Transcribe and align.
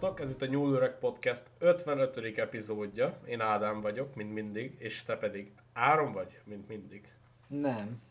Sziasztok, 0.00 0.20
ez 0.20 0.30
itt 0.30 0.42
a 0.42 0.46
Nyúlőreg 0.46 0.98
Podcast 0.98 1.42
55. 1.58 2.38
epizódja. 2.38 3.20
Én 3.26 3.40
Ádám 3.40 3.80
vagyok, 3.80 4.14
mint 4.14 4.32
mindig, 4.32 4.74
és 4.78 5.04
te 5.04 5.16
pedig 5.16 5.52
Áron 5.72 6.12
vagy, 6.12 6.40
mint 6.44 6.68
mindig. 6.68 7.12
Nem. 7.46 8.02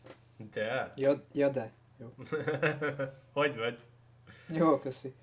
De? 0.52 0.92
Ja, 0.96 1.22
ja 1.32 1.48
de. 1.48 1.72
Jó. 1.98 2.12
hogy 3.42 3.56
vagy? 3.56 3.78
Jó, 4.48 4.78
köszi. 4.78 5.14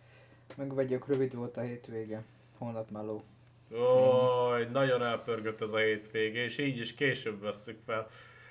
Meg 0.56 0.74
vagyok, 0.74 1.08
rövid 1.08 1.36
volt 1.36 1.58
a 1.58 1.62
hétvége. 1.62 2.24
Holnap 2.58 2.92
meló. 2.92 3.24
Ó, 3.74 4.58
nagyon 4.72 5.04
elpörgött 5.04 5.62
ez 5.62 5.74
a 5.74 5.78
hétvége, 5.78 6.44
és 6.44 6.58
így 6.58 6.78
is 6.78 6.96
később 6.96 7.42
vesszük 7.42 7.80
fel. 7.86 8.08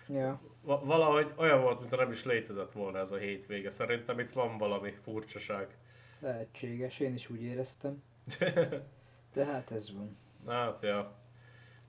Ja. 0.09 0.41
Va- 0.63 0.85
valahogy 0.85 1.33
olyan 1.37 1.61
volt, 1.63 1.79
mintha 1.81 1.97
nem 1.97 2.11
is 2.11 2.25
létezett 2.25 2.73
volna 2.73 2.99
ez 2.99 3.13
a 3.13 3.17
hétvége. 3.17 3.71
Szerintem 3.71 4.19
itt 4.19 4.31
van 4.31 4.59
valami 4.59 4.91
furcsaság. 5.03 5.77
Lehetséges, 6.19 6.99
én 6.99 7.15
is 7.15 7.31
úgy 7.31 7.43
éreztem. 7.43 8.03
De 9.35 9.45
hát 9.45 9.71
ez 9.71 9.95
van. 9.95 10.17
Hát, 10.47 10.83
ja. 10.83 11.15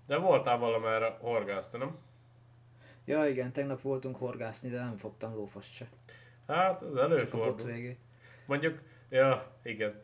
De 0.08 0.18
voltál 0.18 0.58
valamerre 0.58 1.18
horgászni, 1.20 1.80
nem? 1.80 1.98
Ja 3.06 3.28
igen, 3.28 3.52
tegnap 3.52 3.82
voltunk 3.82 4.16
horgászni, 4.16 4.70
de 4.70 4.80
nem 4.80 4.98
fogtam 4.98 5.34
lófaszt 5.34 5.72
se. 5.74 5.88
Hát, 6.48 6.82
ez 6.82 6.94
Csak 6.94 7.04
a 7.04 7.08
bot 7.08 7.18
előfordul. 7.18 7.96
Mondjuk, 8.46 8.82
ja, 9.10 9.58
igen. 9.64 10.02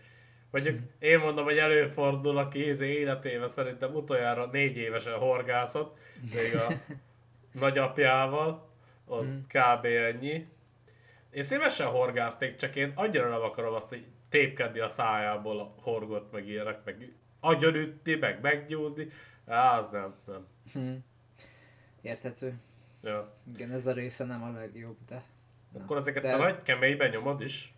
Mondjuk 0.51 0.79
én 0.99 1.19
mondom, 1.19 1.43
hogy 1.43 1.57
előfordul, 1.57 2.37
aki 2.37 2.67
íze 2.67 2.85
életével 2.85 3.47
szerintem 3.47 3.95
utoljára 3.95 4.45
négy 4.45 4.77
évesen 4.77 5.17
horgászott, 5.17 5.97
még 6.33 6.55
a 6.55 6.73
nagyapjával, 7.59 8.69
az 9.05 9.37
kb. 9.47 9.85
ennyi. 9.85 10.47
Én 11.33 11.43
szívesen 11.43 11.87
horgászték, 11.87 12.55
csak 12.55 12.75
én 12.75 12.91
annyira 12.95 13.29
nem 13.29 13.41
akarom 13.41 13.73
azt, 13.73 13.89
hogy 13.89 14.07
tépkedni 14.29 14.79
a 14.79 14.89
szájából 14.89 15.59
a 15.59 15.73
horgot, 15.81 16.31
meg 16.31 16.47
ilyenek, 16.47 16.83
meg 16.83 17.13
agyonütni, 17.39 18.15
meg 18.15 18.41
meggyúzni. 18.41 19.07
Á, 19.45 19.77
az 19.77 19.89
nem, 19.89 20.15
nem. 20.25 20.47
Hm. 20.73 20.93
Érthető. 22.01 22.53
Ja. 23.03 23.37
Igen, 23.53 23.71
ez 23.71 23.85
a 23.85 23.93
része 23.93 24.25
nem 24.25 24.43
a 24.43 24.51
legjobb, 24.51 24.97
de... 25.07 25.23
Na. 25.71 25.79
Akkor 25.79 25.97
ezeket 25.97 26.23
de... 26.23 26.33
a 26.33 26.37
nagy 26.37 26.61
kemélyben 26.61 27.09
nyomod 27.09 27.41
is? 27.41 27.73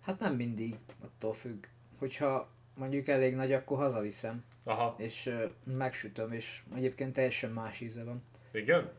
Hát 0.00 0.18
nem 0.18 0.34
mindig, 0.34 0.78
attól 1.04 1.34
függ. 1.34 1.66
Hogyha 1.98 2.50
mondjuk 2.74 3.08
elég 3.08 3.34
nagy, 3.34 3.52
akkor 3.52 3.78
hazaviszem, 3.78 4.44
Aha, 4.64 4.94
és 4.98 5.26
uh, 5.26 5.50
megsütöm, 5.64 6.32
és 6.32 6.62
egyébként 6.74 7.12
teljesen 7.12 7.50
más 7.50 7.80
íze 7.80 8.04
van. 8.04 8.22
igen? 8.52 8.90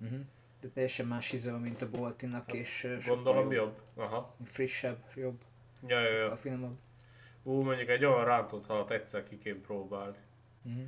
Uh-huh. 0.00 0.20
De 0.60 0.68
teljesen 0.68 1.06
más 1.06 1.32
íze 1.32 1.50
van, 1.50 1.60
mint 1.60 1.82
a 1.82 1.90
boltinak, 1.90 2.52
és 2.52 2.84
uh, 2.84 3.00
sokkal 3.00 3.14
Gondolom 3.14 3.52
jobb. 3.52 3.80
Aha. 3.94 4.34
Frissebb, 4.44 4.98
jobb, 5.14 5.40
Ja, 5.86 6.00
ja, 6.00 6.16
ja. 6.16 6.30
a 6.30 6.36
finomabb. 6.36 6.78
Ú, 7.42 7.62
mondjuk 7.62 7.88
egy 7.88 8.04
olyan 8.04 8.24
rántott 8.24 8.66
halat 8.66 8.90
egyszer 8.90 9.22
ki 9.28 9.38
kéne 9.38 9.58
próbálni. 9.58 10.16
Uh-huh. 10.62 10.82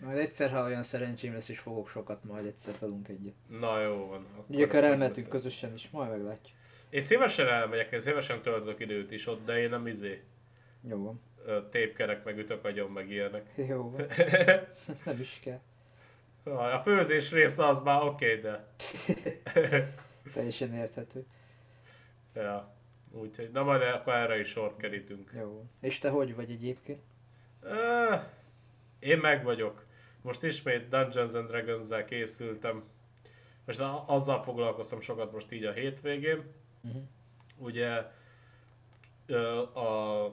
Majd 0.00 0.18
egyszer, 0.18 0.50
ha 0.50 0.64
olyan 0.64 0.82
szerencsém 0.82 1.32
lesz, 1.32 1.48
és 1.48 1.58
fogok 1.58 1.88
sokat, 1.88 2.24
majd 2.24 2.46
egyszer 2.46 2.74
talunk 2.78 3.08
egyet. 3.08 3.34
Na 3.46 3.80
jó 3.80 4.06
van. 4.06 4.26
Akkor 4.32 4.44
Ugye 4.48 4.64
akár 4.64 4.82
megbeszéljük. 4.96 5.30
közösen 5.30 5.74
is, 5.74 5.90
majd 5.90 6.10
meglátjuk. 6.10 6.56
Én 6.90 7.00
szívesen 7.00 7.46
elmegyek, 7.48 7.92
én 7.92 8.00
szívesen 8.00 8.42
töltök 8.42 8.80
időt 8.80 9.10
is 9.10 9.26
ott, 9.26 9.44
de 9.44 9.58
én 9.58 9.70
nem 9.70 9.86
izé 9.86 10.22
Jó 10.88 11.02
van. 11.04 11.20
tépkerek, 11.70 12.24
meg 12.24 12.38
ütök 12.38 12.64
agyon, 12.64 12.90
meg 12.90 13.10
ilyenek. 13.10 13.50
Jó 13.68 13.90
van. 13.90 14.06
Nem 15.04 15.20
is 15.20 15.38
kell. 15.42 15.60
A 16.56 16.80
főzés 16.82 17.30
része 17.30 17.66
az 17.66 17.80
már 17.80 18.02
oké, 18.02 18.38
okay, 18.38 18.40
de... 18.40 18.66
Teljesen 20.34 20.74
érthető. 20.74 21.26
ja. 22.34 22.76
Úgyhogy, 23.10 23.50
na 23.52 23.62
majd 23.62 23.82
akkor 23.82 24.12
erre 24.12 24.38
is 24.38 24.48
sort 24.48 24.76
kerítünk. 24.76 25.30
Jó. 25.38 25.64
És 25.80 25.98
te 25.98 26.08
hogy 26.08 26.34
vagy 26.34 26.50
egyébként? 26.50 27.00
Ö, 27.60 28.14
én 28.98 29.18
meg 29.18 29.44
vagyok. 29.44 29.84
Most 30.22 30.42
ismét 30.42 30.88
Dungeons 30.88 31.32
and 31.32 31.48
Dragons-zel 31.48 32.04
készültem. 32.04 32.84
Most 33.64 33.82
azzal 34.06 34.42
foglalkoztam 34.42 35.00
sokat 35.00 35.32
most 35.32 35.52
így 35.52 35.64
a 35.64 35.72
hétvégén. 35.72 36.44
Uh-huh. 36.82 37.02
Ugye 37.56 37.90
a, 39.72 40.24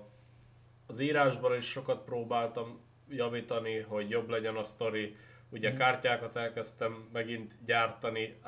az 0.88 1.00
írásban 1.00 1.56
is 1.56 1.66
sokat 1.66 2.04
próbáltam 2.04 2.80
javítani, 3.10 3.80
hogy 3.80 4.10
jobb 4.10 4.30
legyen 4.30 4.56
a 4.56 4.64
sztori. 4.64 5.16
Ugye 5.50 5.70
Mhm. 5.70 5.78
kártyákat 5.78 6.36
elkezdtem 6.36 7.10
megint 7.14 7.58
gyártani 7.66 8.40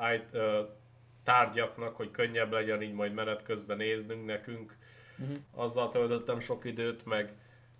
tárgyaknak, 1.24 1.96
hogy 1.96 2.10
könnyebb 2.10 2.52
legyen 2.52 2.82
így 2.82 2.92
majd 2.92 3.12
menet 3.14 3.42
közben 3.42 3.76
néznünk 3.76 4.24
nekünk. 4.26 4.76
Uh-huh. 5.18 5.36
Azzal 5.54 5.90
töltöttem 5.90 6.40
sok 6.40 6.64
időt, 6.64 7.04
meg 7.04 7.34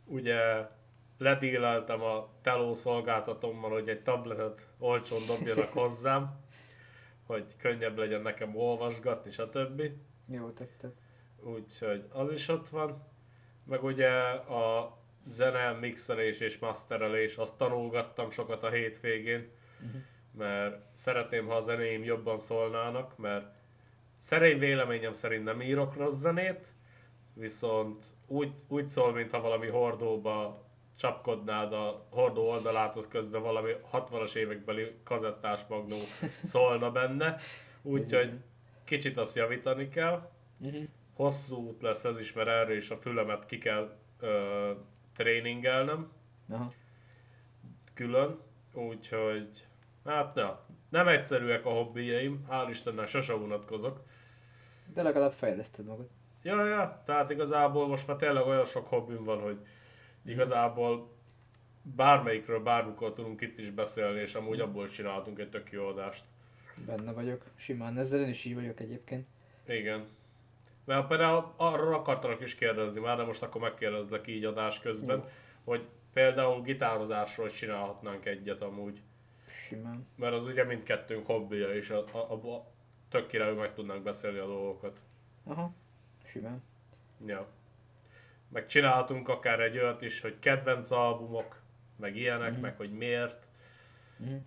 ugye 0.04 0.68
ledíleltem 1.18 2.02
a 2.02 2.28
teló 2.42 2.74
szolgáltatómmal, 2.74 3.70
hogy 3.70 3.88
egy 3.88 4.02
tabletet 4.02 4.66
olcsón 4.78 5.20
dobjanak 5.26 5.72
hozzám, 5.78 6.40
hogy 7.26 7.44
könnyebb 7.56 7.98
legyen 7.98 8.22
nekem 8.22 8.56
olvasgatni, 8.56 9.30
stb. 9.30 9.82
Jó 10.30 10.48
tetted. 10.50 10.92
Úgyhogy 11.40 12.04
az 12.12 12.32
is 12.32 12.48
ott 12.48 12.68
van. 12.68 13.02
Meg 13.64 13.84
ugye 13.84 14.10
a 14.30 14.97
zene 15.28 15.72
mixelés 15.72 16.40
és 16.40 16.58
masterelés, 16.58 17.36
azt 17.36 17.56
tanulgattam 17.58 18.30
sokat 18.30 18.62
a 18.62 18.70
hétvégén, 18.70 19.50
Uh-huh. 19.86 20.00
mert 20.32 20.80
szeretném, 20.94 21.46
ha 21.46 21.54
a 21.54 21.60
zenéim 21.60 22.04
jobban 22.04 22.36
szólnának, 22.38 23.16
mert 23.18 23.46
szerény 24.18 24.58
véleményem 24.58 25.12
szerint 25.12 25.44
nem 25.44 25.60
írok 25.62 25.96
rossz 25.96 26.18
zenét, 26.18 26.72
viszont 27.34 28.06
úgy, 28.26 28.52
úgy 28.68 28.88
szól, 28.88 29.12
mintha 29.12 29.40
valami 29.40 29.66
hordóba 29.66 30.64
csapkodnád 30.96 31.72
a 31.72 32.06
hordó 32.10 32.48
oldalát, 32.48 32.96
az 32.96 33.08
közben 33.08 33.42
valami 33.42 33.72
60-as 33.92 34.34
évekbeli 34.34 34.94
kazettás 35.04 35.60
magnó 35.68 35.96
szólna 36.42 36.90
benne, 36.90 37.36
úgyhogy 37.82 38.32
kicsit 38.84 39.16
azt 39.16 39.36
javítani 39.36 39.88
kell 39.88 40.30
Uh-huh. 40.60 40.82
hosszú 41.14 41.56
út 41.56 41.82
lesz 41.82 42.04
ez 42.04 42.18
is, 42.18 42.32
mert 42.32 42.48
erre 42.48 42.76
is 42.76 42.90
a 42.90 42.96
fülemet 42.96 43.46
ki 43.46 43.58
kell 43.58 43.96
ö, 44.20 44.70
tréningelnem 45.18 46.12
Aha. 46.50 46.72
külön, 47.94 48.38
úgyhogy 48.72 49.66
hát 50.04 50.34
na, 50.34 50.60
nem 50.88 51.08
egyszerűek 51.08 51.64
a 51.66 51.70
hobbijaim, 51.70 52.46
hál' 52.50 52.66
Istennek 52.70 53.06
sose 53.06 53.34
unatkozok. 53.34 54.00
De 54.94 55.02
legalább 55.02 55.32
fejleszted 55.32 55.84
magad. 55.84 56.08
Ja, 56.42 56.64
ja, 56.64 57.02
tehát 57.04 57.30
igazából 57.30 57.88
most 57.88 58.06
már 58.06 58.16
tényleg 58.16 58.46
olyan 58.46 58.64
sok 58.64 58.88
hobbim 58.88 59.24
van, 59.24 59.40
hogy 59.40 59.58
igazából 60.24 61.10
bármelyikről 61.82 62.60
bármikor 62.60 63.12
tudunk 63.12 63.40
itt 63.40 63.58
is 63.58 63.70
beszélni, 63.70 64.20
és 64.20 64.34
amúgy 64.34 64.60
abból 64.60 64.88
csináltunk 64.88 65.38
egy 65.38 65.50
tök 65.50 65.72
jó 65.72 65.86
adást. 65.86 66.24
Benne 66.86 67.12
vagyok. 67.12 67.44
Simán 67.54 67.98
ezzel 67.98 68.20
én 68.20 68.28
is 68.28 68.44
így 68.44 68.54
vagyok 68.54 68.80
egyébként. 68.80 69.26
Igen. 69.66 70.06
Mert 70.88 71.06
például 71.06 71.53
arról 71.56 71.94
akartalak 71.94 72.41
is 72.41 72.54
kérdezni 72.54 73.00
már, 73.00 73.16
de 73.16 73.25
most 73.25 73.43
akkor 73.43 73.60
megkérdezlek 73.60 74.26
így 74.26 74.44
adás 74.44 74.81
közben, 74.81 75.16
Jó. 75.19 75.25
hogy 75.65 75.87
például 76.12 76.62
gitározásról 76.62 77.49
csinálhatnánk 77.50 78.25
egyet 78.26 78.62
amúgy. 78.62 79.03
Simán. 79.47 80.06
Mert 80.16 80.34
az 80.34 80.47
ugye 80.47 80.65
mindkettőnk 80.65 81.26
hobbija, 81.26 81.75
és 81.75 81.91
a, 81.91 82.04
a, 82.12 82.16
a, 82.19 82.54
a 82.54 82.66
tök 83.09 83.26
királyul 83.26 83.56
meg 83.59 83.75
tudnánk 83.75 84.03
beszélni 84.03 84.38
a 84.38 84.47
dolgokat. 84.47 85.00
Aha. 85.44 85.72
Simán. 86.25 86.62
Ja. 87.26 87.47
Meg 88.49 88.66
csinálhatunk 88.66 89.28
akár 89.28 89.60
egy 89.60 89.78
olyat 89.78 90.03
is, 90.03 90.20
hogy 90.20 90.38
kedvenc 90.38 90.91
albumok, 90.91 91.60
meg 91.97 92.16
ilyenek, 92.16 92.53
Mhm. 92.53 92.60
meg 92.60 92.76
hogy 92.76 92.93
miért. 92.93 93.49
Uh-huh. 94.19 94.41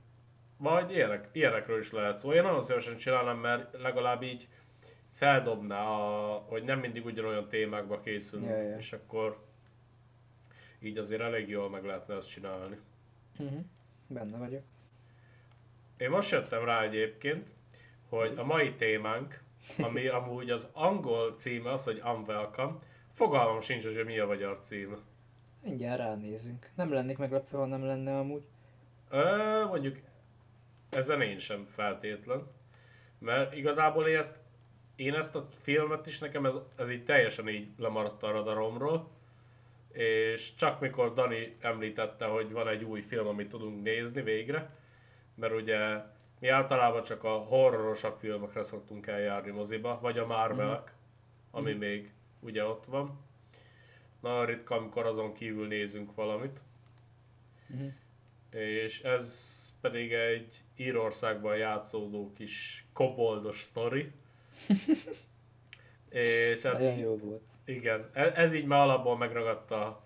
Vagy 0.57 0.91
ilyenek, 0.91 1.29
ilyenekről 1.31 1.79
is 1.79 1.91
lehet 1.91 2.17
szó. 2.17 2.33
Én 2.33 2.41
nagyon 2.43 2.61
szívesen 2.61 2.97
csinálnám, 2.97 3.37
mert 3.37 3.81
legalább 3.81 4.21
így 4.23 4.47
feldobná, 5.21 5.85
a, 5.85 6.43
hogy 6.47 6.63
nem 6.63 6.79
mindig 6.79 7.05
ugyanolyan 7.05 7.47
témákba 7.47 7.99
készülünk, 7.99 8.49
Ja, 8.49 8.61
ja. 8.61 8.77
és 8.77 8.93
akkor 8.93 9.43
így 10.79 10.97
azért 10.97 11.21
elég 11.21 11.49
jól 11.49 11.69
meg 11.69 11.83
lehetne 11.83 12.15
ezt 12.15 12.29
csinálni. 12.29 12.77
Uh-huh. 13.39 13.59
Benne 14.07 14.37
vagyok. 14.37 14.63
Én 15.97 16.09
most 16.09 16.31
jöttem 16.31 16.65
rá 16.65 16.81
egyébként, 16.81 17.49
hogy 18.09 18.33
a 18.37 18.43
mai 18.43 18.73
témánk, 18.75 19.43
ami 19.77 20.07
amúgy 20.19 20.49
az 20.49 20.69
angol 20.73 21.33
címe 21.35 21.71
az, 21.71 21.83
hogy 21.83 22.01
Unwelcome, 22.05 22.77
fogalmam 23.11 23.59
sincs, 23.59 23.83
hogy 23.83 24.05
mi 24.05 24.19
a 24.19 24.25
magyar 24.25 24.59
címe. 24.59 24.97
Mindjárt 25.63 25.99
ránézünk. 25.99 26.69
Nem 26.75 26.93
lennék 26.93 27.17
meglepve, 27.17 27.57
ha 27.57 27.65
nem 27.65 27.83
lenne 27.83 28.17
amúgy. 28.17 28.43
Ö, 29.09 29.65
mondjuk 29.65 29.97
ezen 30.89 31.21
én 31.21 31.37
sem 31.37 31.65
feltétlen, 31.65 32.47
mert 33.19 33.55
igazából 33.55 34.07
én 34.07 34.17
ezt, 34.17 34.40
én 35.01 35.13
ezt 35.13 35.35
a 35.35 35.47
filmet 35.61 36.07
is 36.07 36.19
nekem 36.19 36.45
ez, 36.45 36.53
ez 36.75 36.89
így 36.89 37.03
teljesen 37.03 37.49
így 37.49 37.67
lemaradt 37.77 38.23
a 38.23 38.31
radaromról, 38.31 39.09
és 39.91 40.55
csak 40.55 40.79
mikor 40.79 41.13
Dani 41.13 41.55
említette, 41.59 42.25
hogy 42.25 42.51
van 42.51 42.67
egy 42.67 42.83
új 42.83 43.01
film, 43.01 43.27
amit 43.27 43.49
tudunk 43.49 43.83
nézni 43.83 44.21
végre, 44.21 44.75
mert 45.35 45.53
ugye 45.53 46.03
mi 46.39 46.47
általában 46.47 47.03
csak 47.03 47.23
a 47.23 47.37
horrorosabb 47.37 48.17
filmekre 48.19 48.63
szoktunk 48.63 49.07
eljárni 49.07 49.51
moziba, 49.51 49.99
vagy 50.01 50.17
a 50.17 50.25
Marvelek, 50.25 50.93
ami 51.51 51.73
még 51.73 52.13
ugye 52.39 52.65
ott 52.65 52.85
van. 52.85 53.19
nagyon 54.19 54.45
ritka, 54.45 54.75
amikor 54.75 55.05
azon 55.05 55.33
kívül 55.33 55.67
nézünk 55.67 56.15
valamit. 56.15 56.61
Mhm. 57.67 57.87
És 58.59 59.01
ez 59.01 59.59
pedig 59.81 60.11
egy 60.13 60.63
Írországban 60.75 61.57
játszódó 61.57 62.33
kis 62.33 62.85
koboldos 62.93 63.61
sztori. 63.61 64.11
És 66.09 66.63
ez, 66.63 66.77
Nagyon 66.77 66.97
jó 66.97 67.17
volt. 67.17 67.41
igen, 67.65 68.09
e- 68.13 68.31
ez 68.35 68.53
így 68.53 68.65
már 68.65 68.79
alapból 68.81 69.17
megragadta 69.17 69.85
a 69.85 70.03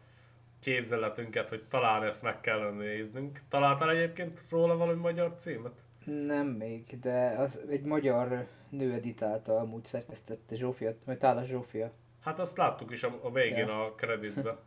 képzeletünket, 0.60 1.50
hogy 1.50 1.64
talán 1.64 2.04
ezt 2.04 2.24
meg 2.24 2.42
kellene 2.42 2.84
néznünk. 2.84 3.42
Találtál 3.50 3.90
egyébként 3.90 4.42
róla 4.50 4.78
valami 4.78 5.00
magyar 5.00 5.34
címet? 5.38 5.84
Nem 6.06 6.48
még, 6.48 7.00
de 7.00 7.28
az 7.38 7.60
egy 7.70 7.82
magyar 7.84 8.48
nő 8.70 8.94
editálta, 8.94 9.58
amúgy 9.60 9.86
szerkesztette 9.86 10.56
Zsófia, 10.56 10.94
vagy 11.06 11.18
Tálas 11.18 11.48
Zsófia. 11.48 11.92
Hát 12.22 12.40
azt 12.40 12.58
láttuk 12.58 12.92
is 12.92 13.04
a, 13.04 13.20
a 13.24 13.32
végén 13.32 13.68
Ja. 13.68 13.86
a 13.86 13.92
creditsbe. 13.94 14.58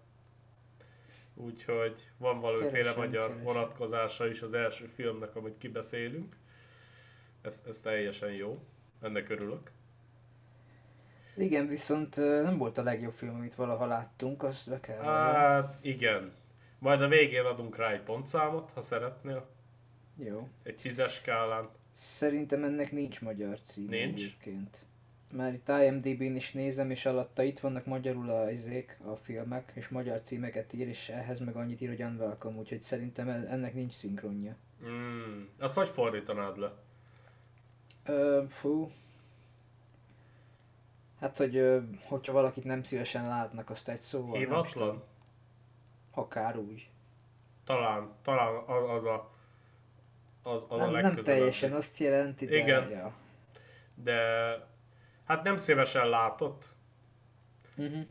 Úgyhogy 1.35 2.11
van 2.17 2.41
valamiféle 2.41 2.73
Keresem, 2.83 2.99
magyar 2.99 3.27
keresem. 3.27 3.45
vonatkozása 3.45 4.27
is 4.29 4.43
az 4.43 4.55
első 4.55 4.87
filmnek, 4.87 5.37
amit 5.37 5.59
kibeszélünk. 5.59 6.37
Ez, 7.43 7.63
ez 7.69 7.81
teljesen 7.81 8.33
jó. 8.33 8.59
Ennek 9.03 9.29
örülök. 9.29 9.71
Igen, 11.39 11.67
viszont 11.67 12.17
nem 12.17 12.59
volt 12.59 12.79
a 12.79 12.83
legjobb 12.83 13.13
film, 13.13 13.35
amit 13.35 13.55
valaha 13.55 13.87
láttunk, 13.87 14.43
azt 14.43 14.69
be 14.69 14.81
kell. 14.81 15.03
Hát 15.03 15.79
igen. 15.81 16.33
Majd 16.79 17.03
a 17.03 17.09
végén 17.09 17.45
adunk 17.45 17.77
rá 17.77 17.91
egy 17.91 18.03
pontszámot, 18.03 18.71
ha 18.71 18.81
szeretnél. 18.81 19.47
Jó. 20.17 20.49
Egy 20.63 20.77
tízes 20.77 21.13
skálán. 21.13 21.69
Szerintem 21.91 22.65
ennek 22.65 22.93
nincs 22.93 23.21
magyar 23.21 23.61
címe 23.61 23.91
Nincs? 23.91 24.23
egyébként. 24.23 24.77
Már 25.33 25.53
itt 25.53 25.69
IMDb-n 25.69 26.37
is 26.37 26.53
nézem, 26.53 26.91
és 26.91 27.07
alatta 27.07 27.43
itt 27.43 27.59
vannak 27.59 27.87
magyarul 27.87 28.31
a, 28.31 28.51
izék, 28.51 28.99
a 29.05 29.17
filmek, 29.17 29.73
és 29.75 29.89
magyar 29.89 30.21
címeket 30.23 30.73
ír, 30.73 30.89
és 30.89 31.09
ehhez 31.09 31.39
meg 31.39 31.57
annyit 31.57 31.81
ír, 31.81 31.89
hogy 31.89 32.03
Unwelcome, 32.03 32.59
úgyhogy 32.59 32.81
szerintem 32.81 33.29
ennek 33.29 33.75
nincs 33.75 33.93
szinkronja. 33.93 34.57
Mm. 34.87 35.43
Azt 35.59 35.75
hogy 35.75 35.89
fordítanád 35.89 36.59
le? 36.59 36.73
Ö, 38.05 38.43
fú. 38.49 38.93
Hát, 41.21 41.37
hogy 41.37 41.81
hogyha 42.03 42.33
valakit 42.33 42.65
nem 42.65 42.83
szívesen 42.83 43.29
látnak, 43.29 43.71
azt 43.71 43.89
egy 43.89 43.99
szóval. 44.01 44.31
nem. 44.31 44.39
Hivatlan? 44.39 45.03
Akár 46.11 46.57
úgy. 46.57 46.91
Talán, 47.65 48.13
talán 48.23 48.55
a- 48.55 48.93
az 48.95 49.05
a 49.05 49.31
az, 50.43 50.65
az 50.69 50.71
a 50.71 50.77
nem, 50.77 50.85
nem 50.85 50.93
legközelebbi. 50.93 51.23
teljesen 51.23 51.73
azt 51.73 51.99
jelenti, 51.99 52.47
de 52.47 52.57
Igen. 52.57 52.89
Ja. 52.91 53.13
De 53.95 54.17
hát 55.25 55.43
nem 55.43 55.57
szívesen 55.57 56.09
látott, 56.09 56.69
Uh-huh. 57.77 58.07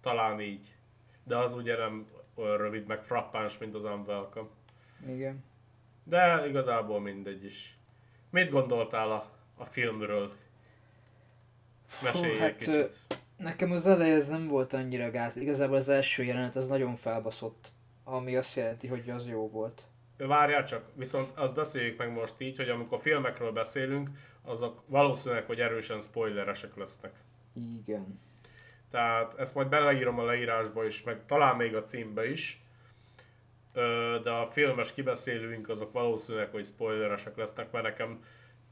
talán 0.00 0.40
így. 0.40 0.74
De 1.24 1.36
az 1.36 1.52
ugye 1.52 1.76
nem 1.76 2.06
olyan 2.34 2.56
rövid, 2.56 2.86
meg 2.86 3.02
frappáns, 3.02 3.58
mint 3.58 3.74
az 3.74 3.84
Unwelcome. 3.84 4.48
Igen. 5.06 5.44
De 6.04 6.46
igazából 6.48 7.00
mindegy 7.00 7.44
is. 7.44 7.78
Mit 8.30 8.50
gondoltál 8.50 9.10
a, 9.10 9.30
a 9.56 9.64
filmről? 9.64 10.32
Mesélj 12.02 12.38
hát, 12.38 12.56
kicsit. 12.56 13.00
Nekem 13.36 13.72
az 13.72 13.86
eleje 13.86 14.14
ez 14.14 14.28
nem 14.28 14.48
volt 14.48 14.72
annyira 14.72 15.10
gáz. 15.10 15.36
Igazából 15.36 15.76
az 15.76 15.88
első 15.88 16.22
jelenet 16.22 16.56
az 16.56 16.68
nagyon 16.68 16.96
felbaszott, 16.96 17.68
ami 18.04 18.36
azt 18.36 18.56
jelenti, 18.56 18.86
hogy 18.86 19.10
az 19.10 19.28
jó 19.28 19.48
volt. 19.48 19.82
Várjál 20.16 20.64
csak, 20.64 20.84
viszont 20.94 21.38
azt 21.38 21.54
beszéljük 21.54 21.98
meg 21.98 22.12
most 22.12 22.34
így, 22.38 22.56
hogy 22.56 22.68
amikor 22.68 23.00
filmekről 23.00 23.52
beszélünk, 23.52 24.10
azok 24.42 24.82
valószínűleg, 24.86 25.44
hogy 25.44 25.60
erősen 25.60 26.00
spoileresek 26.00 26.76
lesznek. 26.76 27.12
Igen. 27.80 28.20
Tehát 28.90 29.38
ezt 29.38 29.54
majd 29.54 29.68
beleírom 29.68 30.18
a 30.18 30.24
leírásba 30.24 30.84
is, 30.84 31.02
meg 31.02 31.26
talán 31.26 31.56
még 31.56 31.74
a 31.74 31.82
címbe 31.82 32.30
is. 32.30 32.62
De 34.22 34.30
a 34.30 34.46
filmes 34.46 34.94
kibeszélőink 34.94 35.68
azok 35.68 35.92
valószínűleg, 35.92 36.50
hogy 36.50 36.64
spoileresek 36.64 37.36
lesznek, 37.36 37.70
mert 37.70 37.84
nekem 37.84 38.24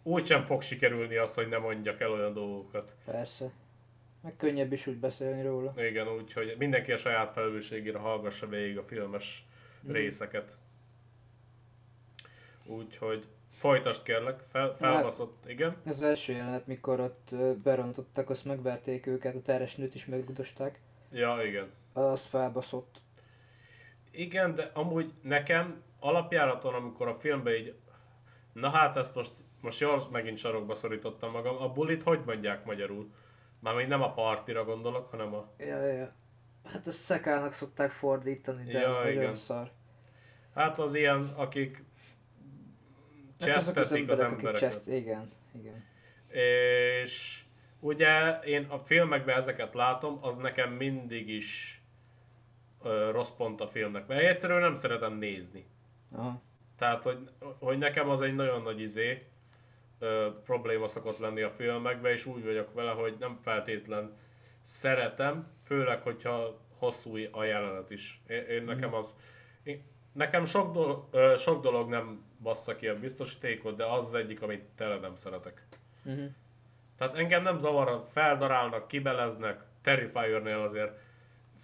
úgysem 0.03 0.45
fog 0.45 0.63
sikerülni 0.63 1.17
az, 1.17 1.35
hogy 1.35 1.49
ne 1.49 1.59
mondjak 1.59 2.01
el 2.01 2.11
olyan 2.11 2.33
dolgokat. 2.33 2.95
Persze. 3.05 3.51
Meg 4.23 4.37
könnyebb 4.37 4.73
is 4.73 4.87
úgy 4.87 4.97
beszélni 4.97 5.43
róla. 5.43 5.75
Igen, 5.77 6.09
úgyhogy 6.09 6.55
mindenki 6.59 6.93
a 6.93 6.97
saját 6.97 7.31
felelősségére 7.33 7.99
hallgassa 7.99 8.47
végig 8.47 8.79
a 8.79 8.83
filmes 8.85 9.47
Mhm. 9.83 9.93
részeket. 9.93 10.57
Úgyhogy 12.67 13.27
folytasd 13.53 14.03
kérlek, 14.03 14.41
fel, 14.41 14.73
felbaszott, 14.75 15.45
igen. 15.49 15.77
Az 15.87 16.03
első 16.03 16.33
jelenet, 16.33 16.67
mikor 16.67 17.01
ott 17.01 17.35
berontottak, 17.63 18.31
azt 18.31 18.45
megverték 18.45 19.07
őket, 19.07 19.35
a 19.35 19.43
teres 19.43 19.75
nőt 19.77 19.95
is 19.95 20.07
megrugdosták. 20.07 20.81
Ja, 21.13 21.43
igen. 21.45 21.71
Azt 21.93 22.27
felbaszott. 22.27 23.01
Igen, 24.11 24.55
de 24.55 24.71
amúgy 24.75 25.13
nekem 25.23 25.83
alapjáraton, 26.01 26.75
amikor 26.75 27.09
a 27.09 27.15
filmbe 27.15 27.57
így, 27.59 27.75
na 28.53 28.69
hát 28.69 28.97
ezt 28.97 29.15
most, 29.15 29.33
most 29.63 29.81
jól 29.81 30.09
megint 30.11 30.39
sarokba 30.39 30.75
szorítottam 30.75 31.31
magam, 31.31 31.57
a 31.63 31.69
bulit 31.73 32.03
hogy 32.03 32.21
mondják 32.27 32.65
magyarul? 32.65 33.11
Már 33.59 33.75
még 33.75 33.87
nem 33.87 34.03
a 34.03 34.13
partira 34.13 34.65
gondolok, 34.65 35.11
hanem 35.11 35.35
a... 35.35 35.49
Ja, 35.59 35.87
ja. 35.87 36.13
Hát 36.65 36.87
ezt 36.87 36.99
szekának 36.99 37.53
szokták 37.53 37.91
fordítani, 37.91 38.73
de 38.73 38.79
Ja, 38.79 38.89
az 38.89 38.97
nagyon 38.97 39.13
igen. 39.13 39.35
szar. 39.35 39.71
Hát 40.55 40.79
az 40.79 40.95
ilyen, 40.95 41.33
akik 41.37 41.85
Hát 43.41 43.57
az 43.57 43.65
csesztetik 43.65 44.11
az 44.11 44.21
emberek, 44.21 44.33
akik 44.33 44.47
embereket. 44.47 44.61
cseszt... 44.61 44.89
Igen, 44.89 45.31
igen. 45.59 45.85
És 47.03 47.43
ugye 47.81 48.39
én 48.39 48.65
a 48.65 48.79
filmekben 48.79 49.37
ezeket 49.37 49.75
látom, 49.75 50.19
az 50.21 50.37
nekem 50.37 50.73
mindig 50.73 51.29
is 51.29 51.83
ö, 52.83 53.11
rossz 53.11 53.31
pont 53.31 53.61
a 53.61 53.67
filmnek, 53.67 54.07
mert 54.07 54.23
egyszerűen 54.23 54.61
nem 54.61 54.75
szeretem 54.75 55.13
nézni. 55.15 55.67
Aha. 56.13 56.43
Tehát, 56.79 57.03
hogy, 57.03 57.19
hogy 57.59 57.79
nekem 57.79 58.09
az 58.09 58.21
egy 58.21 58.35
nagyon 58.35 58.63
nagy 58.63 58.81
izé, 58.81 59.27
ö, 60.03 60.29
probléma 60.45 60.87
szokott 60.87 61.19
lenni 61.19 61.43
a 61.43 61.51
filmekben, 61.51 62.13
és 62.13 62.27
úgy 62.27 62.45
vagyok 62.45 62.75
vele, 62.75 62.91
hogy 62.91 63.17
nem 63.19 63.39
feltétlen 63.43 64.17
szeretem, 64.61 65.47
főleg, 65.65 66.03
hogyha 66.03 66.61
hosszú 66.79 67.17
a 67.31 67.45
jelenet 67.45 67.91
is. 67.91 68.23
Én, 68.27 68.43
én 68.43 68.65
nekem 68.65 68.95
az... 68.95 69.17
Én, 69.63 69.85
nekem 70.13 70.45
sok 70.45 70.73
dolog, 70.73 71.09
ö, 71.11 71.35
sok 71.37 71.63
dolog 71.63 71.89
nem 71.89 72.25
bassza 72.43 72.77
ki 72.77 72.89
a 72.89 72.99
biztosítékot, 72.99 73.77
de 73.77 73.85
az 73.85 74.05
az 74.05 74.15
egyik, 74.15 74.43
amit 74.43 74.65
tele 74.77 74.99
nem 74.99 75.15
szeretek. 75.15 75.67
Uh-huh. 76.05 76.31
Tehát 76.99 77.17
engem 77.17 77.43
nem 77.43 77.59
zavar, 77.59 78.07
feldarálnak, 78.09 78.89
kibeleznek, 78.89 79.61
Terrifier-nél 79.83 80.59
azért 80.59 80.99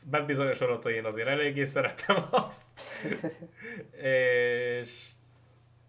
bebizonyosodott, 0.06 0.82
hogy 0.82 0.92
én 0.92 1.04
azért 1.04 1.28
eléggé 1.28 1.64
szeretem 1.64 2.28
azt. 2.30 2.66
és 4.80 5.08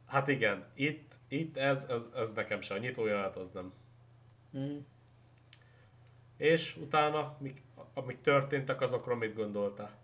hát 0.09 0.27
igen, 0.27 0.65
itt, 0.73 1.13
itt 1.27 1.57
ez, 1.57 1.85
ez, 1.89 2.07
ez 2.15 2.33
nekem 2.33 2.61
se, 2.61 2.73
a 2.73 2.77
nyitójelenet 2.77 3.35
az 3.35 3.51
nem. 3.51 3.73
Uh-huh. 4.51 4.77
És 6.37 6.77
utána, 6.77 7.35
mik, 7.39 7.61
amik 7.93 8.21
történtek, 8.21 8.81
azokról 8.81 9.15
mit 9.15 9.35
gondoltál? 9.35 9.97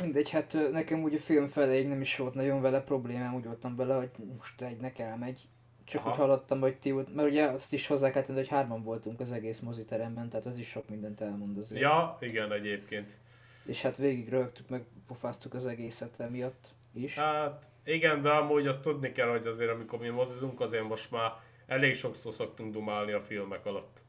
Mindegy, 0.00 0.30
hát 0.30 0.56
nekem 0.72 1.02
úgy 1.02 1.14
a 1.14 1.18
film 1.18 1.46
feléig 1.46 1.88
nem 1.88 2.00
is 2.00 2.16
volt 2.16 2.34
nagyon 2.34 2.60
vele 2.60 2.80
problémám, 2.80 3.34
úgy 3.34 3.44
voltam 3.44 3.76
vele, 3.76 3.94
hogy 3.94 4.10
most 4.36 4.60
egynek 4.60 4.98
elmegy. 4.98 5.48
Csak 5.84 6.00
Aha. 6.00 6.10
úgy 6.10 6.16
hallottam, 6.16 6.60
hogy 6.60 6.76
ti, 6.76 6.92
mert 6.92 7.28
ugye 7.28 7.44
azt 7.44 7.72
is 7.72 7.86
hozzá 7.86 8.10
kell 8.10 8.22
tenni, 8.22 8.38
hogy 8.38 8.48
hárman 8.48 8.82
voltunk 8.82 9.20
az 9.20 9.32
egész 9.32 9.58
moziteremben, 9.58 10.28
tehát 10.28 10.46
ez 10.46 10.58
is 10.58 10.68
sok 10.68 10.88
mindent 10.88 11.20
elmond 11.20 11.58
azért. 11.58 11.80
Ja, 11.80 12.16
igen, 12.20 12.52
egyébként. 12.52 13.18
És 13.66 13.82
hát 13.82 13.96
végig 13.96 14.28
rögtük, 14.28 14.68
meg 14.68 14.84
pofáztuk 15.06 15.54
az 15.54 15.66
egészet 15.66 16.20
emiatt 16.20 16.74
is. 16.96 17.14
Hát 17.18 17.64
igen, 17.84 18.22
de 18.22 18.30
amúgy 18.30 18.66
azt 18.66 18.82
tudni 18.82 19.12
kell, 19.12 19.28
hogy 19.28 19.46
azért 19.46 19.70
amikor 19.70 19.98
mi 19.98 20.08
mozizunk, 20.08 20.60
azért 20.60 20.88
most 20.88 21.10
már 21.10 21.32
elég 21.66 21.94
sokszor 21.94 22.32
szoktunk 22.32 22.72
dumálni 22.72 23.12
a 23.12 23.20
filmek 23.20 23.66
alatt. 23.66 24.04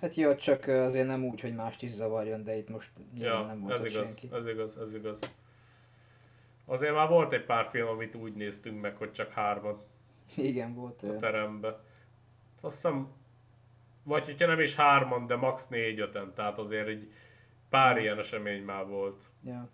Hát 0.00 0.14
ja, 0.14 0.36
csak 0.36 0.66
azért 0.66 1.06
nem 1.06 1.24
úgy, 1.24 1.40
hogy 1.40 1.54
mást 1.54 1.82
is 1.82 1.90
zavarjon, 1.90 2.44
de 2.44 2.56
itt 2.56 2.68
most 2.68 2.90
Ja, 3.14 3.42
nem 3.42 3.60
volt 3.60 3.72
ez 3.74 3.84
igaz, 3.84 4.18
senki. 4.18 4.36
ez 4.36 4.46
igaz, 4.46 4.78
ez 4.78 4.94
igaz. 4.94 5.34
Azért 6.64 6.94
már 6.94 7.08
volt 7.08 7.32
egy 7.32 7.44
pár 7.44 7.68
film, 7.70 7.88
amit 7.88 8.14
úgy 8.14 8.32
néztünk 8.34 8.80
meg, 8.80 8.96
hogy 8.96 9.12
csak 9.12 9.30
hárman 9.32 9.80
Igen, 10.34 10.74
volt 10.74 11.02
a 11.02 11.16
terembe. 11.16 11.80
Azt 12.60 12.74
hiszem, 12.74 13.08
vagy 14.02 14.24
hogyha 14.24 14.46
nem 14.46 14.60
is 14.60 14.74
hárman, 14.76 15.26
de 15.26 15.36
max. 15.36 15.68
négy-öten, 15.68 16.34
tehát 16.34 16.58
azért 16.58 16.88
egy 16.88 17.12
pár 17.68 17.98
ilyen 17.98 18.18
esemény 18.18 18.62
már 18.62 18.86
volt. 18.86 19.22
Ja. 19.44 19.68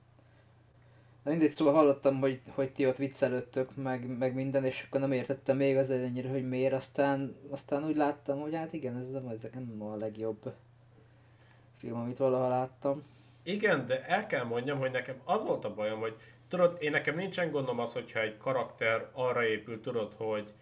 Na 1.25 1.31
mindegy, 1.31 1.51
szóval 1.51 1.75
hallottam, 1.75 2.21
hogy, 2.21 2.41
hogy 2.49 2.73
ti 2.73 2.87
ott 2.87 2.97
viccelődtök, 2.97 3.77
meg, 3.77 4.19
meg 4.19 4.35
minden, 4.35 4.65
és 4.65 4.85
akkor 4.87 5.01
nem 5.01 5.13
értettem 5.13 5.57
még 5.57 5.77
az 5.77 5.91
ellenére, 5.91 6.29
hogy 6.29 6.49
miért, 6.49 6.73
aztán, 6.73 7.37
aztán 7.51 7.85
úgy 7.85 7.97
láttam, 7.97 8.41
hogy 8.41 8.55
hát 8.55 8.73
igen, 8.73 8.97
ez 8.97 9.11
nem, 9.11 9.29
ez 9.29 9.47
nem 9.53 9.83
a 9.83 9.97
legjobb 9.97 10.55
film, 11.77 11.97
amit 11.97 12.17
valaha 12.17 12.49
láttam. 12.49 13.03
Igen, 13.43 13.87
de 13.87 14.03
el 14.07 14.27
kell 14.27 14.45
mondjam, 14.45 14.79
hogy 14.79 14.91
nekem 14.91 15.21
az 15.25 15.45
volt 15.45 15.65
a 15.65 15.75
bajom, 15.75 16.01
hogy 16.01 16.17
tudod, 16.49 16.77
én 16.81 16.91
nekem 16.91 17.17
nincsen 17.17 17.51
gondom 17.51 17.79
az, 17.79 17.93
hogyha 17.93 18.21
egy 18.21 18.37
karakter 18.37 19.09
arra 19.13 19.45
épül, 19.45 19.81
tudod, 19.81 20.13
hogy, 20.17 20.53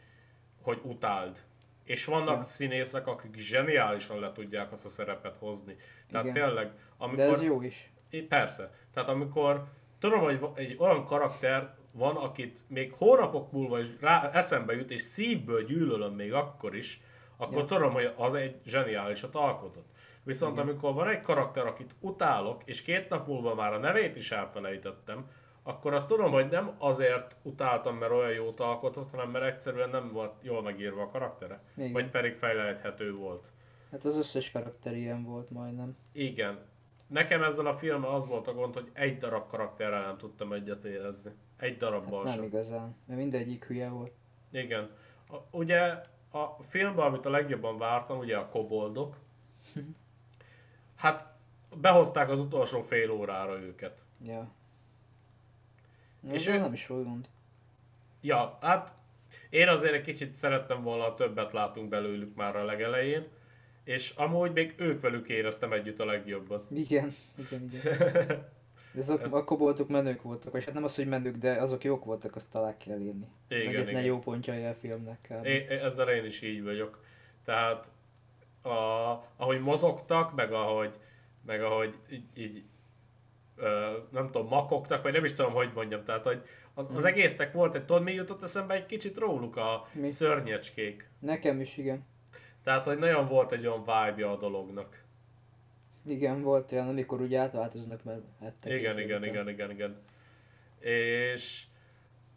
hogy 0.63 0.81
utáld. 0.83 1.43
És 1.85 2.05
vannak 2.05 2.37
Ja. 2.37 2.43
színészek, 2.43 3.07
akik 3.07 3.37
zseniálisan 3.37 4.19
le 4.21 4.33
tudják 4.33 4.73
azt 4.73 4.85
a 4.85 4.89
szerepet 4.89 5.37
hozni. 5.37 5.77
Tehát 6.11 6.27
Igen. 6.27 6.45
tényleg, 6.45 6.67
De 6.67 6.73
amikor... 6.97 7.25
ez 7.25 7.43
jó 7.43 7.63
is. 7.63 7.93
É, 8.11 8.21
persze. 8.21 8.75
Tehát 8.95 9.09
amikor 9.09 9.65
tudom, 10.03 10.21
hogy 10.21 10.41
egy 10.55 10.77
olyan 10.79 11.05
karakter 11.05 11.75
van, 11.93 12.17
akit 12.17 12.63
még 12.69 12.93
hónapok 12.93 13.53
múlva 13.53 13.79
is 13.79 13.87
rá, 14.01 14.31
eszembe 14.33 14.73
jut, 14.73 14.91
és 14.91 15.01
szívből 15.01 15.65
gyűlölöm 15.65 16.15
még 16.15 16.33
akkor 16.33 16.75
is, 16.75 17.01
akkor 17.37 17.59
ja. 17.59 17.65
tudom, 17.65 17.93
hogy 17.93 18.13
az 18.17 18.35
egy 18.35 18.61
zseniálisat 18.65 19.35
alkotott. 19.35 19.91
Viszont 20.23 20.53
Igen. 20.53 20.69
amikor 20.69 20.95
van 20.95 21.09
egy 21.09 21.23
karakter, 21.23 21.67
akit 21.67 21.95
utálok, 22.01 22.63
és 22.65 22.83
két 22.83 23.09
nap 23.09 23.27
múlva 23.27 23.55
már 23.55 23.73
a 23.73 23.79
nevét 23.79 24.17
is 24.17 24.31
elfelejtettem, 24.31 25.27
akkor 25.63 25.95
azt 25.95 26.07
tudom, 26.07 26.33
hogy 26.33 26.49
nem 26.49 26.75
azért 26.79 27.37
utáltam, 27.43 27.97
mert 27.97 28.13
olyan 28.13 28.33
jót 28.33 28.61
alkotott, 28.61 29.11
hanem 29.11 29.31
mert 29.31 29.45
egyszerűen 29.45 29.91
nem 29.91 30.13
volt 30.13 30.33
jól 30.41 30.63
megírva 30.63 31.03
a 31.03 31.09
karaktere. 31.09 31.63
Igen. 31.77 31.93
Vagy 31.93 32.11
pedig 32.11 32.37
fejleszthető 32.37 33.15
volt. 33.15 33.53
Hát 33.91 34.05
az 34.05 34.17
összes 34.17 34.51
karakter 34.51 34.97
ilyen 34.97 35.25
volt 35.25 35.51
majdnem. 35.51 35.97
Igen. 36.13 36.59
Nekem 37.13 37.43
ezzel 37.43 37.67
a 37.67 37.75
filmmel 37.75 38.11
az 38.11 38.27
volt 38.27 38.47
a 38.47 38.55
gond, 38.55 38.75
hogy 38.75 38.91
egy 38.93 39.19
darab 39.19 39.49
karakterrel 39.49 40.07
nem 40.07 40.17
tudtam 40.17 40.53
egyet 40.53 40.85
érezni. 40.85 41.31
Egy 41.57 41.77
darabban 41.77 42.15
hát 42.15 42.25
nem 42.25 42.35
sem. 42.35 42.45
igazán, 42.45 42.97
mert 43.07 43.21
mindegyik 43.21 43.65
hülye 43.65 43.89
volt. 43.89 44.13
Igen. 44.51 44.91
A, 45.29 45.37
ugye 45.51 45.81
a 46.31 46.63
filmben, 46.69 47.07
amit 47.07 47.27
a 47.27 47.31
legjobban 47.31 47.79
vártam, 47.79 48.19
ugye 48.19 48.37
a 48.37 48.49
koboldok, 48.49 49.17
hát 51.03 51.27
behozták 51.81 52.29
az 52.29 52.41
utolsó 52.41 52.83
fél 52.83 53.11
órára 53.11 53.61
őket. 53.61 54.05
Ja. 54.25 54.51
És 56.31 56.47
ő... 56.47 56.59
nem 56.59 56.73
is 56.73 56.87
volt 56.87 57.05
gond. 57.05 57.29
Ja, 58.21 58.59
hát 58.61 58.95
én 59.51 59.69
azért 59.69 59.95
egy 59.95 60.05
kicsit 60.05 60.35
szerettem 60.35 60.83
volna, 60.83 61.03
ha 61.03 61.15
többet 61.15 61.53
látunk 61.53 61.89
belőlük 61.89 62.35
már 62.35 62.57
a 62.57 62.65
legelején, 62.65 63.29
és 63.85 64.11
amúgy 64.17 64.53
még 64.53 64.75
ők 64.77 65.01
velük 65.01 65.29
éreztem 65.29 65.73
együtt 65.73 66.01
a 66.01 66.05
legjobban. 66.05 66.67
Igen, 66.71 67.17
igen, 67.39 67.67
igen. 67.81 68.51
De 68.93 69.01
azok, 69.01 69.23
Ezt... 69.23 69.35
akkor 69.35 69.59
voltak 69.59 69.89
menők 69.89 70.23
voltak, 70.23 70.57
és 70.57 70.65
hát 70.65 70.75
nem 70.75 70.85
az, 70.85 70.97
hogy 70.97 71.07
menők, 71.07 71.37
de 71.37 71.53
azok 71.53 71.85
jók 71.85 72.05
voltak, 72.05 72.37
azt 72.37 72.51
talán 72.51 72.77
kell 72.77 73.01
írni. 73.01 73.27
Igen, 73.49 73.83
Ez 73.83 73.89
igen. 73.89 74.03
jó 74.03 74.19
pontja 74.19 74.69
a 74.69 74.75
filmnek. 74.75 75.33
É, 75.43 75.67
ezzel 75.69 76.09
én 76.09 76.25
is 76.25 76.43
így 76.43 76.63
vagyok. 76.63 77.05
Tehát 77.45 77.91
a, 78.63 78.71
ahogy 79.37 79.61
mozogtak, 79.61 80.35
meg 80.35 80.53
ahogy, 80.53 80.95
meg 81.47 81.63
ahogy 81.63 81.95
így, 82.11 82.25
így 82.35 82.63
ö, 83.57 83.99
nem 84.11 84.27
tudom, 84.27 84.49
makogtak, 84.49 85.03
vagy 85.03 85.13
nem 85.13 85.25
is 85.25 85.33
tudom, 85.33 85.53
hogy 85.53 85.71
mondjam. 85.75 86.05
Tehát, 86.05 86.25
hogy 86.25 86.43
az, 86.75 86.87
az 86.89 86.97
hmm. 86.97 87.07
egésznek 87.07 87.53
volt 87.53 87.75
egy, 87.75 87.85
tudod, 87.85 88.03
mi 88.03 88.13
jutott 88.13 88.43
eszembe 88.43 88.75
egy 88.75 88.87
kicsit 88.87 89.19
róluk 89.19 89.57
a 89.57 89.89
mi? 89.93 90.09
szörnyecskék. 90.09 91.09
Nekem 91.19 91.61
is, 91.61 91.77
igen. 91.77 92.05
Tehát, 92.63 92.85
hogy 92.85 92.99
nagyon 92.99 93.29
volt 93.29 93.53
egy 93.53 93.67
olyan 93.67 93.81
vibe 93.81 94.31
a 94.31 94.37
dolognak. 94.37 95.03
Igen, 96.07 96.43
volt 96.43 96.73
olyan, 96.73 96.89
amikor 96.89 97.21
úgy 97.21 97.35
átváltoznak, 97.35 98.05
mert 98.05 98.21
ettek. 98.41 98.73
Igen, 98.73 98.99
igen, 98.99 99.25
igen, 99.25 99.49
igen, 99.49 99.71
igen. 99.71 100.03
És, 100.79 101.65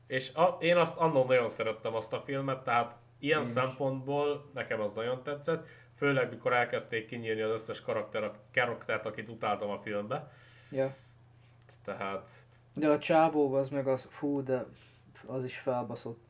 és 0.08 0.34
a, 0.34 0.58
én 0.60 0.78
azt 0.78 0.98
annól 0.98 1.26
nagyon 1.26 1.48
szerettem 1.48 1.96
azt 1.96 2.14
a 2.14 2.22
filmet, 2.22 2.64
tehát 2.64 2.98
ilyen 3.20 3.42
én 3.42 3.48
szempontból 3.48 4.50
nekem 4.54 4.82
az 4.82 4.94
nagyon 4.94 5.24
tetszett, 5.24 5.68
főleg 5.96 6.30
mikor 6.30 6.54
elkezdték 6.54 7.08
kinyírni 7.08 7.42
az 7.42 7.52
összes 7.52 7.82
karakter, 7.82 8.32
karaktert, 8.54 9.06
akit 9.06 9.30
utáltam 9.30 9.70
a 9.70 9.80
filmbe. 9.80 10.32
Ja. 10.72 10.96
Tehát... 11.84 12.30
De 12.74 12.90
a 12.90 13.00
csávó 13.00 13.54
az 13.54 13.70
meg 13.70 13.88
az, 13.88 14.08
fú, 14.10 14.44
de 14.44 14.66
az 15.26 15.44
is 15.44 15.58
felbaszott. 15.58 16.24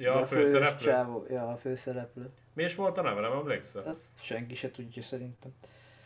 Ja, 0.00 0.14
a, 0.14 0.26
főszereplő? 0.26 0.86
Csávó, 0.86 1.26
ja, 1.28 1.48
a 1.48 1.56
főszereplő. 1.56 2.30
Mi 2.52 2.62
is 2.62 2.74
volt 2.74 2.98
a 2.98 3.02
neve, 3.02 3.20
nem 3.20 3.32
emlékszel? 3.32 3.84
Hát, 3.84 4.00
senki 4.20 4.54
se 4.54 4.70
tudja 4.70 5.02
szerintem. 5.02 5.50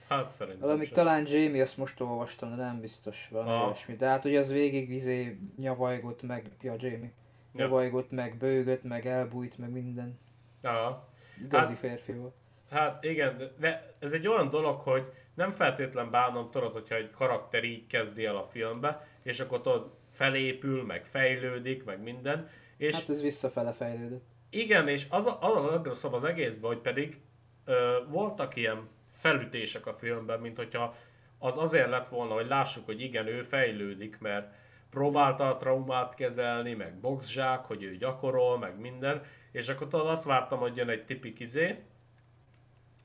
Hát 0.09 0.29
szerintem 0.29 0.61
Valami 0.61 0.85
sem. 0.85 0.95
talán 0.95 1.27
Jamie, 1.27 1.63
azt 1.63 1.77
most 1.77 2.01
olvastam, 2.01 2.51
de 2.51 2.57
nem 2.57 2.81
biztos 2.81 3.29
valami 3.31 3.51
ah. 3.51 3.65
ilyesmi. 3.65 3.97
De 3.97 4.07
hát 4.07 4.23
hogy 4.23 4.37
az 4.37 4.53
végig 4.53 4.91
izé 4.91 5.39
nyavajgott 5.57 6.23
meg, 6.23 6.51
ja 6.61 6.75
Jamie, 6.79 7.13
ja. 7.53 7.65
nyavajgott 7.65 8.11
meg, 8.11 8.37
bőgött 8.37 8.83
meg, 8.83 9.07
elbújt 9.07 9.59
meg 9.59 9.71
minden. 9.71 10.19
Ja. 10.63 11.09
Igazi 11.45 11.69
hát, 11.69 11.79
férfi 11.79 12.13
volt. 12.13 12.35
Hát 12.71 13.05
igen, 13.05 13.51
de 13.59 13.95
ez 13.99 14.13
egy 14.13 14.27
olyan 14.27 14.51
dolog, 14.51 14.81
hogy 14.81 15.13
nem 15.35 15.51
feltétlen 15.51 16.11
bánom, 16.11 16.51
tudod, 16.51 16.73
hogyha 16.73 16.95
egy 16.95 17.11
karakter 17.11 17.65
így 17.65 17.87
kezdi 17.87 18.25
el 18.25 18.37
a 18.37 18.49
filmbe, 18.51 19.07
és 19.23 19.41
akkor 19.41 19.61
tudod, 19.61 19.91
felépül, 20.11 20.85
meg 20.85 21.05
fejlődik, 21.05 21.85
meg 21.85 22.03
minden. 22.03 22.49
És 22.77 22.95
hát 22.95 23.09
ez 23.09 23.21
visszafele 23.21 23.73
fejlődött. 23.73 24.25
Igen, 24.51 24.89
és 24.89 25.07
az 25.11 25.27
a, 25.27 25.39
az 25.41 25.57
a 25.57 25.71
legrosszabb 25.71 26.13
az 26.13 26.25
egészben, 26.25 26.71
hogy 26.71 26.81
pedig 26.81 27.21
ö, 27.65 27.99
voltak 28.09 28.57
ilyen 28.57 28.89
felütések 29.13 29.87
a 29.87 29.95
filmben, 29.95 30.41
mint 30.41 30.57
hogyha 30.57 30.95
az 31.39 31.59
azért 31.59 31.89
lett 31.89 32.09
volna, 32.09 32.35
hogy 32.35 32.47
lássuk, 32.47 32.85
hogy 32.85 33.01
igen, 33.01 33.27
ő 33.27 33.43
fejlődik, 33.43 34.19
mert 34.19 34.55
próbálta 34.91 35.49
a 35.49 35.57
traumát 35.57 36.15
kezelni, 36.15 36.75
meg 36.75 36.95
boxzsák, 36.95 37.65
hogy 37.65 37.83
ő 37.83 37.97
gyakorol, 37.97 38.59
meg 38.59 38.81
minden, 38.81 39.23
és 39.53 39.69
akkor 39.69 39.89
tudod, 39.89 40.07
azt 40.07 40.25
vártam, 40.25 40.59
hogy 40.59 40.77
jön 40.77 40.89
egy 40.89 41.05
tipik 41.05 41.41
izé, 41.41 41.83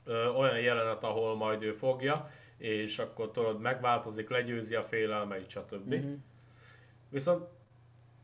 ö, 0.04 0.26
olyan 0.26 0.60
jelenet, 0.60 1.04
ahol 1.04 1.36
majd 1.36 1.62
ő 1.62 1.72
fogja, 1.72 2.30
és 2.56 2.98
akkor 2.98 3.30
tudod, 3.30 3.60
megváltozik, 3.60 4.28
legyőzi 4.28 4.74
a 4.74 4.82
félelmeit, 4.82 5.50
stb. 5.50 5.94
Mm-hmm. 5.94 6.14
Viszont 7.08 7.48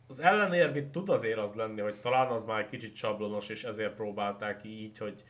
az 0.09 0.21
ellenérv 0.21 0.91
tud 0.91 1.09
azért 1.09 1.39
az 1.39 1.55
lenni, 1.55 1.81
hogy 1.81 2.01
talán 2.01 2.31
az 2.31 2.45
már 2.45 2.61
egy 2.61 2.69
kicsit 2.69 2.95
sablonos, 2.95 3.49
és 3.49 3.65
ezért 3.65 3.95
próbálták 3.95 4.65
így, 4.65 4.99
hogy 4.99 5.25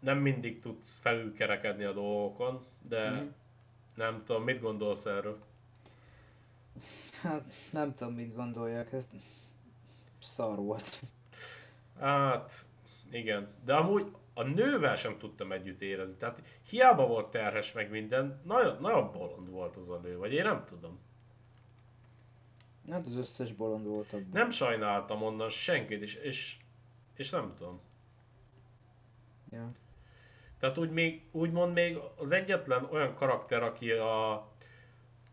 nem 0.00 0.18
mindig 0.18 0.60
tudsz 0.60 0.98
felülkerekedni 0.98 1.84
a 1.84 1.92
dolgokon, 1.92 2.64
de 2.88 3.10
mm. 3.10 3.26
nem 3.94 4.22
tudom, 4.24 4.42
mit 4.42 4.60
gondolsz 4.60 5.06
erről? 5.06 5.38
Hát 7.22 7.52
nem 7.70 7.94
tudom, 7.94 8.14
mit 8.14 8.34
gondoljak, 8.34 8.92
ez 8.92 9.08
szar 10.20 10.56
volt. 10.56 11.00
Hát, 11.98 12.66
igen. 13.10 13.48
De 13.64 13.74
amúgy 13.74 14.12
a 14.34 14.42
nővel 14.42 14.96
sem 14.96 15.18
tudtam 15.18 15.52
együtt 15.52 15.80
érezni. 15.80 16.16
Tehát 16.16 16.42
hiába 16.68 17.06
volt 17.06 17.30
terhes 17.30 17.72
meg 17.72 17.90
minden, 17.90 18.40
nagyon, 18.44 18.76
nagyon 18.80 19.12
bolond 19.12 19.50
volt 19.50 19.76
az 19.76 19.90
a 19.90 19.98
nő, 20.02 20.18
vagy 20.18 20.32
én 20.32 20.44
nem 20.44 20.64
tudom. 20.64 20.98
Hát 22.90 23.06
az 23.06 23.16
összes 23.16 23.52
bolond 23.52 23.86
volt 23.86 24.12
abban. 24.12 24.28
Nem 24.32 24.50
sajnáltam 24.50 25.22
onnan 25.22 25.48
senkit, 25.48 26.02
és, 26.02 26.14
és, 26.14 26.56
és 27.14 27.30
nem 27.30 27.52
tudom. 27.56 27.80
Ja. 29.50 29.72
Tehát 30.58 30.78
úgy 30.78 30.90
még, 30.90 31.22
úgymond 31.30 31.72
még 31.72 31.98
az 32.16 32.30
egyetlen 32.30 32.88
olyan 32.90 33.14
karakter, 33.14 33.62
aki, 33.62 33.90
a, 33.90 34.48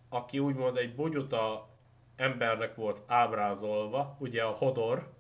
aki 0.09 0.39
úgymond 0.39 0.77
egy 0.77 0.95
bugyuta 0.95 1.69
embernek 2.15 2.75
volt 2.75 3.01
ábrázolva, 3.05 4.15
ugye 4.19 4.43
a 4.43 4.51
Hodor, 4.51 5.13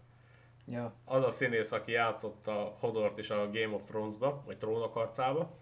ja. 0.65 0.93
az 1.05 1.23
a 1.23 1.29
színész, 1.29 1.71
aki 1.71 1.91
játszott 1.91 2.47
a 2.47 2.75
Hodort 2.79 3.17
is 3.17 3.29
a 3.29 3.49
Game 3.49 3.75
of 3.75 3.83
Thrones-ba, 3.83 4.43
vagy 4.45 4.57
Trónok 4.57 4.93
harcába. 4.93 5.57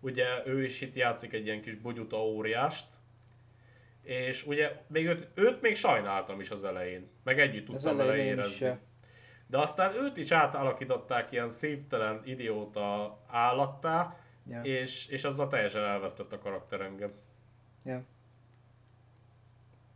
Ugye 0.00 0.46
ő 0.46 0.64
is 0.64 0.80
itt 0.80 0.94
játszik 0.94 1.32
egy 1.32 1.46
ilyen 1.46 1.60
kis 1.60 1.76
bugyuta 1.76 2.24
óriást, 2.24 2.86
és 4.08 4.46
ugye 4.46 4.82
még 4.86 5.06
őt, 5.06 5.28
őt 5.34 5.60
még 5.60 5.76
sajnáltam 5.76 6.40
is 6.40 6.50
az 6.50 6.64
elején, 6.64 7.10
meg 7.24 7.40
együtt 7.40 7.66
tudtam 7.66 7.96
vele 7.96 8.16
érezni. 8.16 8.78
De 9.46 9.58
aztán 9.58 9.94
őt 9.94 10.16
is 10.16 10.30
átalakították 10.30 11.32
ilyen 11.32 11.48
szívtelen 11.48 12.22
idióta 12.24 13.18
állattá, 13.26 14.16
ja. 14.46 14.62
és, 14.62 15.06
és 15.06 15.24
azzal 15.24 15.48
teljesen 15.48 15.84
elvesztett 15.84 16.32
a 16.32 16.38
karakter 16.38 16.80
engem. 16.80 17.12
Ja. 17.84 18.02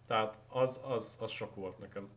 Tehát 0.06 0.38
az, 0.48 0.80
az, 0.84 1.18
az 1.20 1.30
sok 1.30 1.54
volt 1.54 1.78
nekem. 1.78 2.08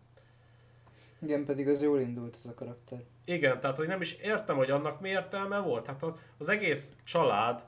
Igen, 1.21 1.45
pedig 1.45 1.67
az 1.67 1.81
jól 1.81 1.99
indult 1.99 2.35
ez 2.35 2.45
a 2.45 2.53
karakter. 2.53 3.03
Igen, 3.25 3.59
tehát 3.59 3.77
hogy 3.77 3.87
nem 3.87 4.01
is 4.01 4.13
értem, 4.13 4.55
hogy 4.55 4.71
annak 4.71 5.01
mi 5.01 5.09
értelme 5.09 5.59
volt. 5.59 5.87
Hát 5.87 6.03
az 6.37 6.49
egész 6.49 6.93
család 7.03 7.65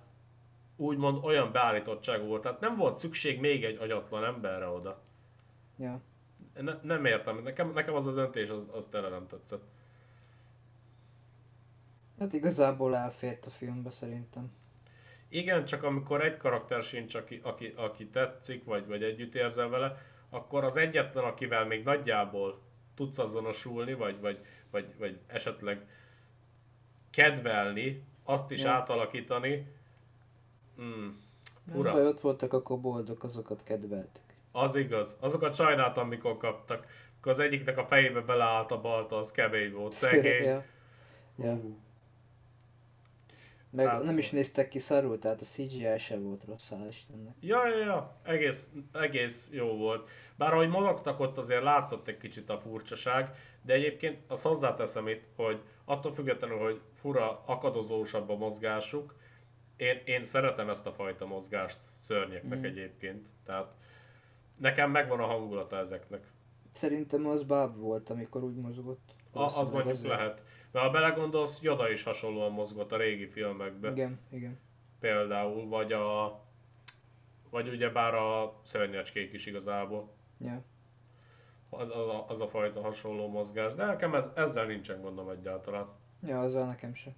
úgymond 0.78 1.24
olyan 1.24 1.52
beállítottság 1.52 2.26
volt, 2.26 2.42
tehát 2.42 2.60
nem 2.60 2.76
volt 2.76 2.96
szükség 2.96 3.40
még 3.40 3.64
egy 3.64 3.78
agyatlan 3.78 4.24
emberre 4.24 4.68
oda. 4.68 5.02
Ja. 5.78 6.02
Ne, 6.54 6.74
nem 6.82 7.06
értem, 7.06 7.44
nekem, 7.44 7.72
nekem 7.72 7.96
az 7.96 8.08
a 8.08 8.14
döntés 8.14 8.50
az, 8.50 8.70
az 8.74 8.86
tele 8.86 9.10
nem 9.10 9.28
tetszett. 9.28 9.64
Hát 12.20 12.34
igazából 12.34 12.96
elfért 12.96 13.46
a 13.46 13.50
filmbe 13.50 13.90
szerintem. 13.90 14.52
Igen, 15.30 15.66
csak 15.66 15.84
amikor 15.84 16.24
egy 16.24 16.38
karakter 16.38 16.82
sincs, 16.82 17.16
aki, 17.16 17.40
aki, 17.44 17.74
aki 17.76 18.08
tetszik, 18.08 18.64
vagy, 18.64 18.88
vagy 18.88 19.04
együtt 19.04 19.36
érzel 19.36 19.70
vele, 19.70 19.98
akkor 20.30 20.64
az 20.64 20.78
egyetlen, 20.78 21.24
akivel 21.24 21.66
még 21.66 21.84
nagyjából 21.84 22.62
tudsz 22.96 23.18
azonosulni, 23.18 23.94
vagy, 23.94 24.20
vagy, 24.20 24.46
vagy, 24.72 24.98
vagy 24.98 25.20
esetleg 25.28 25.88
kedvelni, 27.10 28.04
azt 28.24 28.52
is 28.52 28.64
ja. 28.64 28.72
átalakítani. 28.72 29.68
Hmm, 30.78 31.18
fura. 31.72 31.92
Nem 31.92 32.00
baj, 32.02 32.08
ott 32.08 32.20
voltak 32.20 32.54
a 32.54 32.62
koboldok, 32.62 33.24
azokat 33.24 33.64
kedveltük. 33.64 34.24
Az 34.52 34.76
igaz. 34.76 35.18
Azokat 35.20 35.56
sajnáltam, 35.56 36.08
mikor 36.08 36.38
kaptak. 36.38 36.86
Akkor 37.20 37.32
az 37.32 37.40
egyiknek 37.40 37.78
a 37.78 37.86
fejébe 37.86 38.22
beleállt 38.22 38.72
a 38.72 38.82
balta, 38.82 39.18
az 39.18 39.32
kemény 39.32 39.72
volt, 39.74 39.92
szegény. 40.04 40.44
ja. 40.44 40.64
Ja. 41.38 41.60
Meg 43.70 43.88
Hát- 43.88 44.04
nem 44.04 44.18
is 44.18 44.30
néztek 44.30 44.68
ki 44.70 44.80
szarul, 44.80 45.20
tehát 45.20 45.42
a 45.42 45.46
CGI 45.46 45.98
se 45.98 46.18
volt 46.18 46.44
rossz, 46.46 46.70
hál' 46.72 46.86
Istennek. 46.90 47.34
Ja, 47.40 47.68
ja, 47.68 47.78
ja, 47.78 48.16
egész, 48.24 48.70
egész 48.94 49.50
jó 49.54 49.68
volt. 49.78 50.10
Bár 50.36 50.54
ahogy 50.54 50.70
mozogtak 50.70 51.20
ott 51.20 51.38
azért 51.38 51.64
látszott 51.64 52.08
egy 52.08 52.18
kicsit 52.18 52.50
a 52.50 52.58
furcsaság, 52.60 53.30
de 53.62 53.74
egyébként 53.74 54.18
azt 54.28 54.44
hozzáteszem 54.44 55.08
itt, 55.08 55.24
hogy 55.36 55.62
attól 55.86 56.14
függetlenül, 56.14 56.58
hogy 56.58 56.82
fura, 56.94 57.42
akadozósabb 57.46 58.30
a 58.30 58.36
mozgásuk, 58.36 59.16
én, 59.78 60.02
én 60.06 60.24
szeretem 60.24 60.70
ezt 60.70 60.88
a 60.88 60.92
fajta 60.92 61.26
mozgást 61.26 61.80
szörnyeknek 62.00 62.60
mm. 62.60 62.64
egyébként. 62.64 63.28
Tehát 63.46 63.74
nekem 64.60 64.92
megvan 64.92 65.20
a 65.20 65.26
hangulata 65.26 65.78
ezeknek. 65.78 66.28
Szerintem 66.72 67.28
az 67.28 67.44
báb 67.44 67.78
volt, 67.78 68.10
amikor 68.10 68.44
úgy 68.44 68.56
mozgott. 68.56 69.16
A, 69.32 69.42
az 69.42 69.54
Valószínűleg 69.54 69.74
mondjuk 69.74 70.06
azért. 70.06 70.20
lehet. 70.20 70.42
Mert 70.72 70.86
ha 70.86 70.92
belegondolsz, 70.92 71.62
Yoda 71.62 71.90
is 71.90 72.04
hasonlóan 72.04 72.52
mozgott 72.52 72.92
a 72.92 72.98
régi 72.98 73.28
filmekben. 73.28 73.92
Igen, 73.92 74.20
igen. 74.32 74.60
Például, 75.00 75.68
vagy 75.68 75.92
a 75.92 76.40
vagy 77.50 77.70
ugyebár 77.70 78.14
a 78.14 78.60
szörnyecskék 78.64 79.34
is 79.34 79.46
igazából. 79.46 80.10
Ja. 80.40 80.64
Az, 81.70 81.90
az, 81.90 82.08
a, 82.08 82.26
az 82.28 82.42
a 82.42 82.48
fajta 82.48 82.82
hasonló 82.82 83.28
mozgás. 83.28 83.74
De 83.74 83.86
nekem 83.86 84.16
ez, 84.16 84.30
ezzel 84.36 84.66
nincsen 84.66 85.02
gondom 85.02 85.30
egyáltalán. 85.30 85.88
ja, 86.26 86.40
azzal 86.40 86.66
nekem 86.66 86.94
sem. 86.94 87.14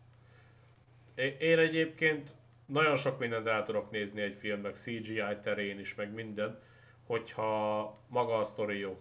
Én 1.39 1.59
egyébként 1.59 2.35
nagyon 2.69 2.95
sok 2.95 3.19
mindent 3.19 3.47
el 3.47 3.63
tudok 3.63 3.91
nézni 3.91 4.21
egy 4.21 4.35
filmnek, 4.35 4.75
CGI 4.75 5.23
terén 5.41 5.79
is, 5.79 5.95
meg 5.95 6.13
minden, 6.13 6.59
hogyha 7.05 7.97
maga 8.07 8.37
a 8.37 8.43
sztori 8.43 8.79
jó. 8.79 8.99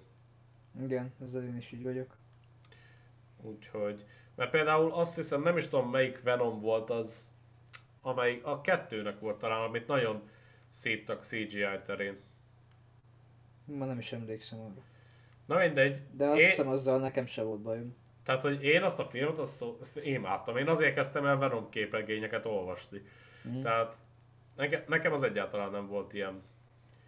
Igen, 0.82 1.12
ezzel 1.22 1.42
én 1.42 1.56
is 1.56 1.72
így 1.72 1.82
vagyok. 1.82 2.16
Úgyhogy, 3.42 4.04
mert 4.34 4.50
például 4.50 4.92
azt 4.92 5.14
hiszem, 5.14 5.42
nem 5.42 5.56
is 5.56 5.68
tudom 5.68 5.90
melyik 5.90 6.22
Venom 6.22 6.60
volt 6.60 6.90
az, 6.90 7.32
amelyik 8.02 8.44
a 8.46 8.60
kettőnek 8.60 9.20
volt 9.20 9.38
talán, 9.38 9.62
amit 9.62 9.86
nagyon 9.86 10.28
szíttak 10.68 11.22
CGI 11.24 11.64
terén. 11.86 12.16
Ma 13.64 13.84
nem 13.84 13.98
is 13.98 14.12
emlékszem 14.12 14.60
arra. 14.60 14.82
Na 15.46 15.58
mindegy, 15.58 16.00
De 16.12 16.26
azt 16.26 16.40
Én- 16.40 16.48
hiszem 16.48 16.68
azzal 16.68 16.98
nekem 16.98 17.26
se 17.26 17.42
volt 17.42 17.60
bajom. 17.60 17.96
tehát 18.22 18.42
hogy 18.42 18.64
én 18.64 18.82
azt 18.82 18.98
a 18.98 19.04
filmet, 19.04 19.38
azt, 19.38 19.64
azt 19.80 19.96
imádtam. 20.02 20.56
Én 20.56 20.68
azért 20.68 20.94
kezdtem 20.94 21.26
el 21.26 21.36
Venom 21.38 21.68
képregényeket 21.68 22.44
olvasni. 22.46 23.02
Mhm. 23.52 23.62
Tehát 23.62 23.94
nekem, 24.56 24.82
nekem 24.86 25.12
az 25.12 25.22
egyáltalán 25.22 25.70
nem 25.70 25.86
volt 25.86 26.12
ilyen 26.12 26.42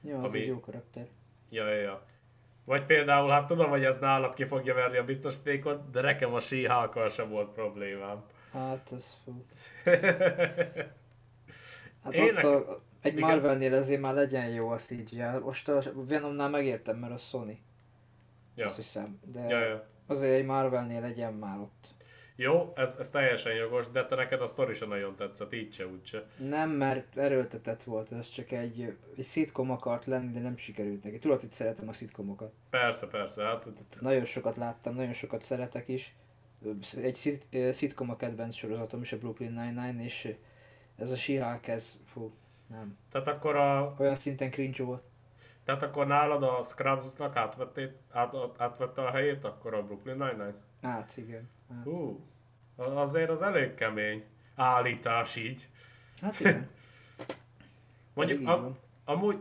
Jó, 0.01 0.19
az 0.19 0.25
Ami- 0.25 0.41
egy 0.41 0.47
jó 0.47 0.61
karakter. 0.61 1.07
Ja, 1.51 1.69
ja, 1.69 1.81
ja. 1.81 2.03
Vagy 2.65 2.87
például, 2.87 3.31
hát 3.31 3.47
tudom, 3.47 3.71
hogy 3.71 3.85
ez 3.85 3.99
nálad 3.99 4.35
ki 4.35 4.45
fogja 4.45 4.75
verni 4.75 4.97
a 4.97 5.05
biztosítékot, 5.05 5.91
de 5.91 6.01
nekem 6.01 6.35
a 6.35 6.41
síhákkal 6.41 7.09
sem 7.09 7.29
volt 7.29 7.53
problémám. 7.53 8.25
Hát, 8.53 8.89
az 8.97 9.17
fú. 9.25 9.45
Hát 12.05 12.13
Én 12.15 12.23
ott 12.23 12.33
nekem- 12.35 12.51
a, 12.69 12.81
egy 13.01 13.17
Igen. 13.17 13.29
Marvelnél 13.29 13.75
azért 13.75 14.01
már 14.01 14.15
legyen 14.15 14.49
jó 14.49 14.69
a 14.69 14.77
CGI. 14.77 15.23
Most 15.43 15.69
a 15.69 15.83
Venomnál 15.95 16.49
megértem, 16.49 16.97
mert 16.97 17.13
a 17.13 17.17
Sony. 17.17 17.59
Ja. 18.55 18.67
Azt 18.67 18.77
hiszem. 18.77 19.21
De 19.33 19.41
Ja, 19.49 19.59
ja. 19.59 19.87
azért 20.07 20.33
egy 20.39 20.45
Marvelnél 20.45 21.01
legyen 21.01 21.33
már 21.35 21.59
ott. 21.59 21.89
Jó, 22.43 22.73
ez, 22.77 22.97
ez 22.99 23.11
teljesen 23.11 23.55
jogos, 23.55 23.91
de 23.91 24.07
te 24.07 24.15
neked 24.15 24.41
a 24.41 24.47
sztori 24.47 24.75
sem 24.75 24.89
nagyon 24.89 25.17
tetszett, 25.17 25.53
így 25.55 25.73
se, 25.73 25.87
úgy 25.87 26.07
se. 26.07 26.27
Nem, 26.37 26.71
mert 26.71 27.17
erőltetett 27.17 27.83
volt, 27.83 28.13
ez 28.13 28.29
csak 28.29 28.51
egy, 28.51 28.97
egy 29.17 29.25
szitkom 29.25 29.71
akart 29.71 30.05
lenni, 30.05 30.33
de 30.33 30.41
nem 30.41 30.57
sikerült 30.57 31.05
neki. 31.05 31.19
Tudod, 31.19 31.41
hogy 31.41 31.51
szeretem 31.51 31.89
a 31.89 31.93
szitkomokat. 31.93 32.53
Persze, 32.71 33.07
persze, 33.07 33.43
hát 33.43 33.67
Nagyon 34.01 34.25
sokat 34.25 34.57
láttam, 34.57 34.95
nagyon 34.95 35.13
sokat 35.13 35.43
szeretek 35.43 35.89
is. 35.89 36.15
Egy 37.03 37.15
szit- 37.15 37.73
szitkom 37.75 38.11
a 38.11 38.17
kedvenc 38.17 38.55
sorozatom 38.55 39.01
is, 39.01 39.13
a 39.13 39.19
Brooklyn 39.19 39.53
Nine-Nine, 39.53 40.03
és 40.03 40.35
ez 40.97 41.11
a 41.11 41.17
She-Hulk, 41.17 41.67
ez, 41.67 41.97
fú, 42.05 42.33
nem. 42.67 42.99
tehát 43.13 43.29
akkor, 43.29 43.57
a, 43.57 43.95
Olyan 43.99 44.15
szinten 44.15 44.51
cringe 44.51 44.85
volt. 44.85 45.03
tehát 45.65 45.83
akkor 45.83 46.07
nálad 46.07 46.43
a 46.43 46.63
Scrubs-nak 46.63 47.37
átvették, 47.37 47.91
át, 48.11 48.35
átvette 48.57 49.03
a 49.03 49.11
helyét, 49.11 49.45
akkor 49.45 49.75
a 49.75 49.83
Brooklyn 49.83 50.17
Nine-Nine? 50.17 50.55
Hát, 50.83 51.13
igen. 51.17 51.49
Hát, 51.71 51.85
Hú, 51.85 52.27
azért 52.77 53.31
az 53.31 53.43
elég 53.43 53.75
kemény 53.75 54.25
állítás 54.55 55.37
így. 55.37 55.69
hát 56.21 56.41
igen. 56.41 56.69
Mondjuk 58.15 58.49
a, 58.49 58.77
amúgy 59.05 59.39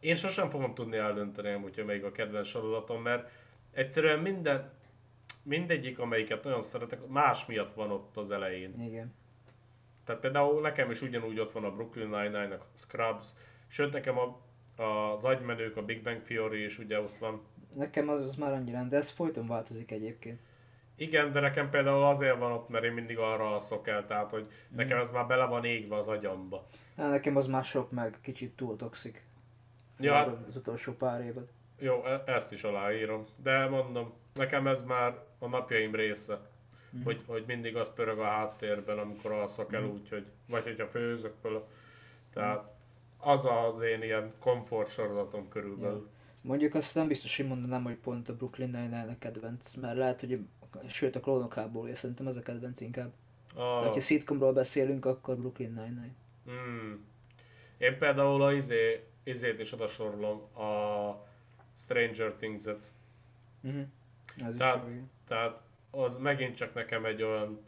én 0.00 0.14
sosem 0.14 0.50
fogom 0.50 0.74
tudni 0.74 0.96
eldönteni 0.96 1.52
amúgy, 1.52 1.84
melyik 1.86 2.04
a 2.04 2.12
kedvenc 2.12 2.46
sorozatom, 2.46 3.02
mert 3.02 3.30
egyszerűen 3.72 4.18
minden, 4.18 4.70
mindegyik, 5.42 5.98
amelyiket 5.98 6.44
nagyon 6.44 6.60
szeretek, 6.60 7.06
más 7.06 7.46
miatt 7.46 7.72
van 7.72 7.90
ott 7.90 8.16
az 8.16 8.30
elején. 8.30 8.80
Igen. 8.80 9.14
Tehát 10.04 10.20
például 10.20 10.60
nekem 10.60 10.90
is 10.90 11.02
ugyanúgy 11.02 11.38
ott 11.38 11.52
van 11.52 11.64
a 11.64 11.70
Brooklyn 11.70 12.08
Nine-Nine, 12.08 12.54
a 12.54 12.66
Scrubs, 12.74 13.26
sőt 13.66 13.92
nekem 13.92 14.18
a, 14.18 14.40
az 14.82 15.24
agymenők, 15.24 15.76
a 15.76 15.82
Big 15.82 16.02
Bang 16.02 16.22
Theory 16.22 16.64
is 16.64 16.78
ugye 16.78 17.00
ott 17.00 17.18
van. 17.18 17.42
Nekem 17.74 18.08
az, 18.08 18.20
az 18.20 18.34
már 18.34 18.52
annyira, 18.52 18.82
de 18.82 18.96
ez 18.96 19.10
folyton 19.10 19.46
változik 19.46 19.90
egyébként. 19.90 20.40
Igen, 20.98 21.32
de 21.32 21.40
nekem 21.40 21.70
például 21.70 22.04
azért 22.04 22.38
van 22.38 22.52
ott, 22.52 22.68
mert 22.68 22.84
én 22.84 22.92
mindig 22.92 23.18
arra 23.18 23.52
alszok 23.52 23.88
el, 23.88 24.04
tehát 24.04 24.30
hogy 24.30 24.46
nekem 24.68 24.98
ez 24.98 25.10
már 25.10 25.26
bele 25.26 25.44
van 25.44 25.64
égve 25.64 25.96
az 25.96 26.08
agyamba. 26.08 26.66
Hát, 26.96 27.10
nekem 27.10 27.36
az 27.36 27.46
már 27.46 27.64
sok 27.64 27.90
meg, 27.90 28.18
kicsit 28.22 28.56
túl 28.56 28.76
toxik. 28.76 29.26
Ja, 29.98 30.14
hát 30.14 30.36
Az 30.48 30.56
utolsó 30.56 30.92
pár 30.92 31.20
évad. 31.20 31.48
Jó, 31.78 32.04
e- 32.04 32.22
ezt 32.26 32.52
is 32.52 32.62
aláírom. 32.62 33.26
De 33.42 33.68
mondom, 33.68 34.12
nekem 34.34 34.66
ez 34.66 34.82
már 34.82 35.14
a 35.38 35.46
napjaim 35.46 35.94
része. 35.94 36.40
Mhm. 36.90 37.04
Hogy, 37.04 37.22
hogy 37.26 37.44
mindig 37.46 37.76
az 37.76 37.92
pörög 37.94 38.18
a 38.18 38.24
háttérben, 38.24 38.98
amikor 38.98 39.32
alszak 39.32 39.72
el 39.72 39.84
úgy, 39.84 40.08
hogy, 40.08 40.26
vagy 40.46 40.62
hogyha 40.62 40.86
főzök 40.86 41.34
vele. 41.42 41.60
Tehát 42.32 42.64
az 43.18 43.48
az 43.66 43.80
én 43.80 44.02
ilyen 44.02 44.32
komfort 44.40 44.90
sorozatom 44.90 45.48
körülbelül. 45.48 46.08
Mondjuk 46.40 46.74
azt 46.74 46.94
nem 46.94 47.06
biztos, 47.08 47.36
hogy 47.36 47.46
mondanám, 47.46 47.82
hogy 47.82 47.96
pont 47.96 48.28
a 48.28 48.36
Brooklyn 48.36 48.68
Nine-Nine 48.68 49.08
a 49.10 49.18
kedvenc, 49.18 49.74
mert 49.74 49.96
lehet, 49.96 50.20
hogy 50.20 50.40
sőt 50.88 51.16
a 51.16 51.20
klónok 51.20 51.54
háborúja 51.54 51.96
szerintem 51.96 52.26
az 52.26 52.36
a 52.36 52.42
kedvenc 52.42 52.80
inkább. 52.80 53.12
De 53.54 53.60
A, 53.60 53.64
ha 53.64 54.00
szitkomról 54.00 54.52
beszélünk, 54.52 55.04
akkor 55.04 55.36
Brooklyn 55.36 55.72
Nine-Nine. 55.72 56.14
hmm. 56.44 57.04
Én 57.78 57.98
például 57.98 58.42
a 58.42 58.52
izé, 58.52 59.06
izét 59.22 59.60
is 59.60 59.72
oda 59.72 59.86
sorolom, 59.86 60.38
a 60.40 61.26
Stranger 61.76 62.32
Things-et. 62.32 62.90
Uh-huh. 63.62 63.82
Ez 64.36 64.52
is 64.52 64.58
Tehát- 64.58 64.88
igen. 64.88 65.10
Tehát 65.26 65.62
az 65.90 66.16
megint 66.16 66.56
csak 66.56 66.74
nekem 66.74 67.04
egy 67.04 67.22
olyan, 67.22 67.60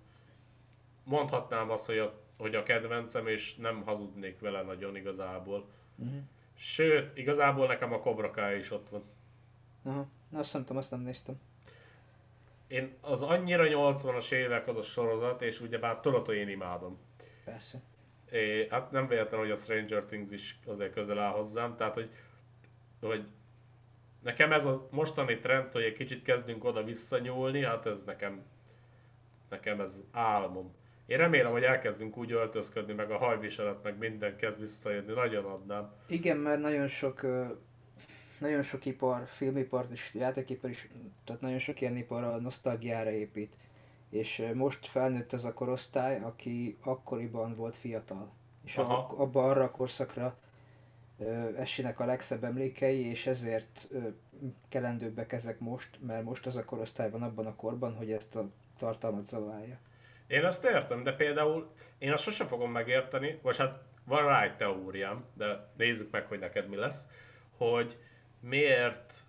mondhatnám 1.05 1.71
azt, 1.71 1.87
hogy 1.87 1.99
a, 1.99 2.21
hogy 2.39 2.55
a 2.55 2.63
kedvencem, 2.63 3.27
és 3.27 3.55
nem 3.55 3.83
hazudnék 3.83 4.41
vele 4.41 4.63
nagyon 4.63 4.97
igazából. 4.97 5.69
Uh-huh. 5.97 6.21
Sőt, 6.55 7.19
igazából 7.19 7.67
nekem 7.67 7.93
a 7.93 7.99
Cobra 8.01 8.31
Kai 8.31 8.57
is 8.59 8.71
ott 8.71 8.89
van. 8.89 9.03
Aha. 9.83 10.07
Na 10.29 10.39
azt 10.39 10.53
nem 10.53 10.63
tudom, 10.63 10.77
azt 10.77 10.91
nem 10.91 11.01
néztem. 11.01 11.41
Én 12.71 12.95
az 13.01 13.23
annyira 13.23 13.65
80-as 13.67 14.33
évek 14.33 14.69
az 14.69 14.77
a 14.77 14.83
sorozat, 14.83 15.43
és 15.43 15.61
ugyebár 15.61 16.01
tudod, 16.01 16.27
hogy 16.27 16.37
én 16.37 16.49
imádom. 16.49 16.99
Persze. 17.45 17.81
É, 18.31 18.67
hát 18.69 18.91
nem 18.91 19.07
véletlen, 19.07 19.41
hogy 19.41 19.51
a 19.51 19.57
Stranger 19.57 20.05
Things 20.05 20.31
is 20.31 20.59
azért 20.67 20.93
közel 20.93 21.19
áll 21.19 21.33
hozzám, 21.33 21.77
tehát 21.77 21.95
hogy, 21.95 22.11
hogy 23.01 23.25
nekem 24.23 24.53
ez 24.53 24.65
a 24.65 24.89
mostani 24.91 25.39
trend, 25.39 25.73
hogy 25.73 25.83
egy 25.83 25.93
kicsit 25.93 26.23
kezdünk 26.23 26.65
oda 26.65 26.85
visszanyúlni, 26.85 27.65
hát 27.65 27.87
ez 27.87 28.03
nekem, 28.05 28.43
nekem 29.49 29.81
ez 29.81 30.05
álmom. 30.13 30.75
Én 31.07 31.17
remélem, 31.17 31.53
hogy 31.53 31.63
elkezdünk 31.63 32.17
úgy 32.17 32.33
öltözködni, 32.33 32.93
meg 32.93 33.11
a 33.11 33.19
hajviselet, 33.19 33.83
meg 33.83 33.99
minden 33.99 34.37
kezd 34.37 34.61
visszajönni, 34.61 35.13
nagyon 35.13 35.45
adnám. 35.45 35.93
Igen, 36.07 36.37
mert 36.37 36.61
nagyon 36.61 36.87
sok, 36.87 37.27
nagyon 38.40 38.62
sok 38.62 38.85
ipar, 38.85 39.26
filmipar 39.26 39.87
és 39.90 40.14
játékipar 40.14 40.70
is, 40.70 40.88
tehát 41.24 41.40
nagyon 41.40 41.59
sok 41.59 41.81
ilyen 41.81 41.96
ipar 41.96 42.24
a 42.24 42.37
nosztalgiára 42.37 43.11
épít. 43.11 43.57
És 44.11 44.50
most 44.55 44.87
felnőtt 44.87 45.33
ez 45.33 45.44
a 45.44 45.53
korosztály, 45.53 46.20
aki 46.20 46.76
akkoriban 46.81 47.55
volt 47.55 47.76
fiatal. 47.76 48.33
És 48.64 48.76
Aha. 48.76 48.94
a, 48.94 49.22
abban 49.22 49.50
arra 49.50 49.64
a 49.64 49.70
korszakra 49.70 50.38
ö, 51.18 51.57
esének 51.57 52.00
a 52.00 52.05
legszebb 52.05 52.44
emlékei, 52.44 53.07
és 53.07 53.26
ezért 53.26 53.88
ö, 53.90 53.98
kelendőbbek 54.68 55.33
ezek 55.33 55.59
most, 55.59 55.98
mert 56.07 56.24
most 56.24 56.46
az 56.46 56.57
a 56.57 56.64
korosztály 56.64 57.11
van 57.11 57.22
abban 57.22 57.46
a 57.46 57.57
korban, 57.57 57.94
hogy 57.94 58.12
ezt 58.12 58.37
a 58.37 58.48
tartalmat 58.79 59.24
zaválja. 59.24 59.79
Én 60.26 60.44
ezt 60.44 60.64
értem, 60.64 61.03
de 61.03 61.12
például 61.12 61.70
én 61.98 62.12
azt 62.12 62.22
sosem 62.22 62.46
fogom 62.46 62.70
megérteni, 62.70 63.38
vagy 63.42 63.57
hát 63.57 63.83
van 64.05 64.24
rá 64.24 64.42
egy 64.42 64.57
teóriám, 64.57 65.24
de 65.35 65.68
nézzük 65.76 66.11
meg, 66.11 66.26
hogy 66.26 66.38
neked 66.38 66.68
mi 66.68 66.76
lesz, 66.76 67.07
hogy 67.57 67.98
miért 68.40 69.24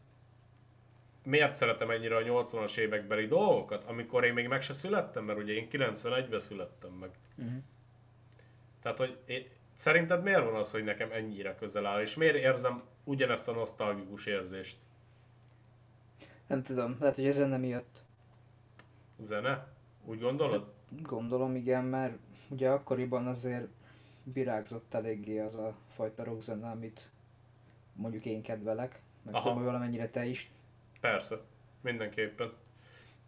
miért 1.24 1.56
szeretem 1.56 1.90
ennyire 1.90 2.16
a 2.16 2.22
80-as 2.22 2.78
évekbeli 2.78 3.26
dolgokat, 3.26 3.84
amikor 3.84 4.24
én 4.24 4.34
még 4.34 4.48
meg 4.48 4.62
se 4.62 4.74
születtem, 4.74 5.24
mert 5.24 5.40
ugye 5.40 5.54
én 5.54 5.68
91-ben 5.72 6.40
születtem 6.40 6.92
meg. 6.92 7.10
Uh-huh. 7.38 7.54
Tehát, 8.82 8.98
hogy 8.98 9.18
én, 9.26 9.46
szerinted 9.76 10.24
miért 10.24 10.44
van 10.44 10.56
az, 10.56 10.72
hogy 10.72 10.84
nekem 10.84 11.12
ennyire 11.12 11.56
közel 11.56 11.86
áll, 11.86 12.02
és 12.02 12.16
miért 12.16 12.36
érzem 12.36 12.84
ugyanezt 13.04 13.48
a 13.48 13.52
nosztalgikus 13.52 14.26
érzést? 14.26 14.78
Nem 16.48 16.64
tudom, 16.64 16.98
lehet, 17.00 17.16
hogy 17.16 17.26
ezen 17.26 17.50
nem 17.50 17.60
miatt. 17.60 18.04
Zene? 19.20 19.68
Úgy 20.06 20.20
gondolod? 20.20 20.74
Gondolom 21.02 21.56
igen, 21.56 21.84
mert 21.84 22.18
ugye 22.50 22.70
akkoriban 22.70 23.28
azért 23.28 23.68
virágzott 24.24 24.94
eléggé 24.94 25.40
az 25.40 25.56
a 25.56 25.76
fajta 25.96 26.24
rockzene, 26.24 26.70
amit 26.70 27.10
mondjuk 27.94 28.26
én 28.26 28.42
kedvelek, 28.42 29.02
meg 29.24 29.34
Aha. 29.34 29.50
tudom, 29.50 29.64
valamennyire 29.64 30.10
te 30.10 30.26
is. 30.26 30.52
Persze, 31.00 31.40
mindenképpen. 31.82 32.52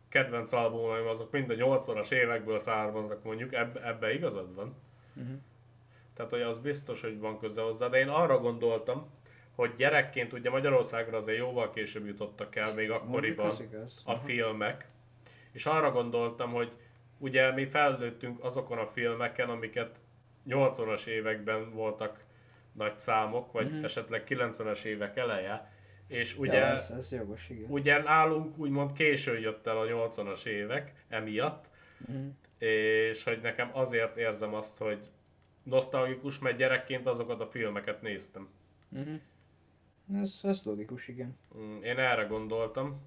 Kedvenc 0.10 0.52
albumaim 0.52 1.08
azok 1.08 1.32
mind 1.32 1.50
a 1.50 1.54
80-as 1.54 2.12
évekből 2.12 2.58
származnak 2.58 3.24
mondjuk, 3.24 3.54
ebbe, 3.54 3.88
ebbe 3.88 4.14
igazad 4.14 4.56
van. 4.56 4.76
Uh-huh. 5.16 5.38
Tehát, 6.14 6.32
hogy 6.32 6.42
az 6.42 6.58
biztos, 6.58 7.02
hogy 7.02 7.20
van 7.20 7.40
köze 7.40 7.62
hozzá, 7.62 7.88
de 7.88 8.00
én 8.00 8.08
arra 8.08 8.40
gondoltam, 8.40 9.10
hogy 9.56 9.76
gyerekként 9.78 10.34
ugye 10.34 10.50
Magyarországra 10.50 11.18
azért 11.18 11.38
jóval 11.38 11.70
később 11.70 12.06
jutottak 12.06 12.56
el, 12.56 12.74
még 12.74 12.92
akkoriban 12.92 13.46
az 13.46 13.60
igaz. 13.60 14.02
a 14.06 14.16
filmek, 14.16 14.88
és 15.52 15.66
arra 15.66 15.92
gondoltam, 15.92 16.52
hogy 16.52 16.72
ugye 17.18 17.52
mi 17.52 17.66
felnőttünk 17.66 18.44
azokon 18.44 18.78
a 18.78 18.86
filmeken, 18.86 19.50
amiket 19.50 20.00
80-as 20.48 21.06
években 21.06 21.72
voltak 21.72 22.24
nagy 22.74 22.98
számok, 22.98 23.52
vagy 23.52 23.72
Mhm. 23.74 23.84
esetleg 23.84 24.24
90-es 24.24 24.84
évek 24.84 25.18
eleje, 25.18 25.72
és 26.08 26.38
ugye, 26.38 26.58
Ja, 26.58 26.66
ez, 26.66 26.90
ez 26.98 27.12
jogos, 27.12 27.50
igen. 27.50 27.70
ugye 27.70 28.02
nálunk 28.02 28.58
úgymond 28.58 28.92
későn 28.94 29.40
jött 29.40 29.68
el 29.68 29.78
a 29.78 29.86
80-as 29.86 30.46
évek 30.46 31.06
emiatt, 31.08 31.72
Uh-huh. 32.08 32.26
és 32.58 33.24
hogy 33.24 33.40
nekem 33.42 33.70
azért 33.74 34.18
érzem 34.18 34.54
azt, 34.54 34.78
hogy 34.78 35.00
nosztalgikus, 35.64 36.40
mert 36.40 36.58
gyerekként 36.58 37.08
azokat 37.08 37.42
a 37.42 37.48
filmeket 37.48 38.02
néztem. 38.02 38.50
Uh-huh. 38.92 39.20
Ez, 40.22 40.40
ez 40.44 40.62
logikus, 40.64 41.08
igen. 41.08 41.38
Mm, 41.58 41.82
Én 41.82 41.98
erre 42.00 42.24
gondoltam. 42.24 43.02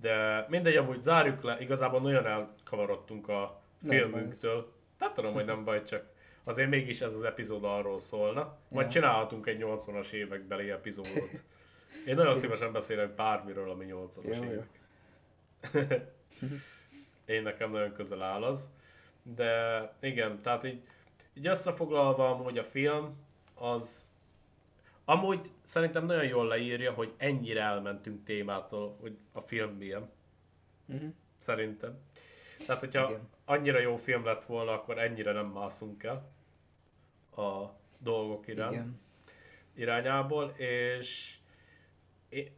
De 0.00 0.46
mindegy, 0.48 0.76
amúgy 0.76 1.00
zárjuk 1.02 1.42
le, 1.42 1.56
igazából 1.60 2.00
nagyon 2.00 2.26
elkavarodtunk 2.26 3.28
a 3.28 3.62
Nem 3.78 3.90
filmünktől. 3.90 4.72
Tehát 4.98 5.14
tudom, 5.14 5.32
hogy 5.32 5.44
nem 5.44 5.64
baj, 5.64 5.82
csak 5.84 6.04
azért 6.44 6.68
mégis 6.68 7.00
ez 7.00 7.14
az 7.14 7.22
epizód 7.22 7.64
arról 7.64 7.98
szólna. 7.98 8.56
Majd 8.68 8.86
Ja. 8.86 8.92
csinálhatunk 8.92 9.46
egy 9.46 9.62
80-as 9.62 10.10
évekbeli 10.10 10.70
epizódot. 10.70 11.42
Én 12.06 12.14
nagyon 12.14 12.36
szívesen 12.36 12.72
beszélek 12.72 13.14
bármiről, 13.14 13.70
ami 13.70 13.86
80-as 13.88 14.36
Jó, 14.36 14.44
jó. 14.44 14.50
évek. 14.50 14.68
Én 17.24 17.42
nekem 17.42 17.70
nagyon 17.70 17.92
közel 17.92 18.22
áll 18.22 18.42
az. 18.42 18.72
De 19.22 19.92
igen, 20.00 20.42
tehát 20.42 20.64
így, 20.64 20.82
így 21.34 21.46
összefoglalva 21.46 22.30
amúgy 22.30 22.58
a 22.58 22.64
film, 22.64 23.16
az 23.54 24.12
amúgy 25.04 25.50
szerintem 25.64 26.06
nagyon 26.06 26.24
jól 26.26 26.46
leírja, 26.46 26.92
hogy 26.92 27.12
ennyire 27.16 27.60
elmentünk 27.60 28.24
témától, 28.24 28.96
hogy 29.00 29.16
a 29.32 29.40
film 29.40 29.70
milyen. 29.70 30.10
Uh-huh. 30.86 31.12
Szerintem. 31.38 31.98
Tehát, 32.66 32.80
hogyha 32.80 33.08
Igen. 33.10 33.28
annyira 33.44 33.78
jó 33.80 33.96
film 33.96 34.24
lett 34.24 34.44
volna, 34.44 34.72
akkor 34.72 34.98
ennyire 34.98 35.32
nem 35.32 35.46
mászunk 35.46 36.02
el 36.02 36.32
a 37.36 37.76
dolgok 37.98 38.46
iránt 38.46 38.72
Igen. 38.72 39.00
irányából, 39.74 40.52
és 40.56 41.36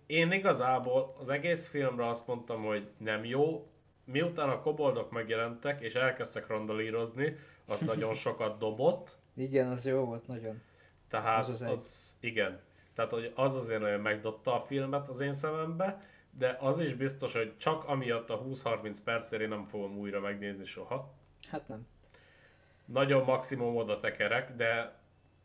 én 0.06 0.32
igazából 0.32 1.16
az 1.18 1.28
egész 1.28 1.66
filmre 1.66 2.08
azt 2.08 2.26
mondtam, 2.26 2.64
hogy 2.64 2.88
nem 2.98 3.24
jó, 3.24 3.70
miután 4.04 4.48
a 4.48 4.60
koboldok 4.60 5.10
megjelentek, 5.10 5.80
és 5.80 5.94
elkezdtek 5.94 6.46
randalírozni, 6.46 7.36
az 7.66 7.80
nagyon 7.90 8.14
sokat 8.14 8.58
dobott, 8.58 9.16
Igen, 9.36 9.70
az 9.70 9.86
jó 9.86 10.04
volt 10.04 10.26
nagyon. 10.26 10.62
tehát 11.08 11.38
Az 11.38 11.48
az, 11.48 11.62
az 11.62 12.16
igen. 12.20 12.60
Tehát 12.94 13.10
hogy 13.10 13.32
az 13.34 13.54
azért 13.54 13.80
nagyon 13.80 14.00
megdobta 14.00 14.54
a 14.54 14.60
filmet 14.60 15.08
az 15.08 15.20
én 15.20 15.32
szemembe, 15.32 16.02
de 16.30 16.56
az 16.60 16.78
is 16.78 16.94
biztos, 16.94 17.32
hogy 17.32 17.56
csak 17.56 17.84
amiatt 17.84 18.30
a 18.30 18.42
20-30 18.42 18.96
percért 19.04 19.42
én 19.42 19.48
nem 19.48 19.64
fogom 19.64 19.98
újra 19.98 20.20
megnézni 20.20 20.64
soha. 20.64 21.14
Hát 21.48 21.68
nem. 21.68 21.86
Nagyon 22.86 23.24
maximum 23.24 23.76
oda 23.76 24.00
tekerek, 24.00 24.50
de, 24.50 24.98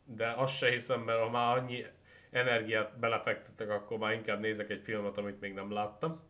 de 0.04 0.32
azt 0.36 0.56
se 0.56 0.70
hiszem, 0.70 1.00
mert 1.00 1.18
ha 1.18 1.30
már 1.30 1.56
annyi 1.56 1.84
energiát 2.30 2.98
belefektetek, 2.98 3.70
akkor 3.70 3.98
már 3.98 4.12
inkább 4.12 4.40
nézek 4.40 4.70
egy 4.70 4.82
filmet, 4.82 5.16
amit 5.16 5.40
még 5.40 5.54
nem 5.54 5.72
láttam. 5.72 6.20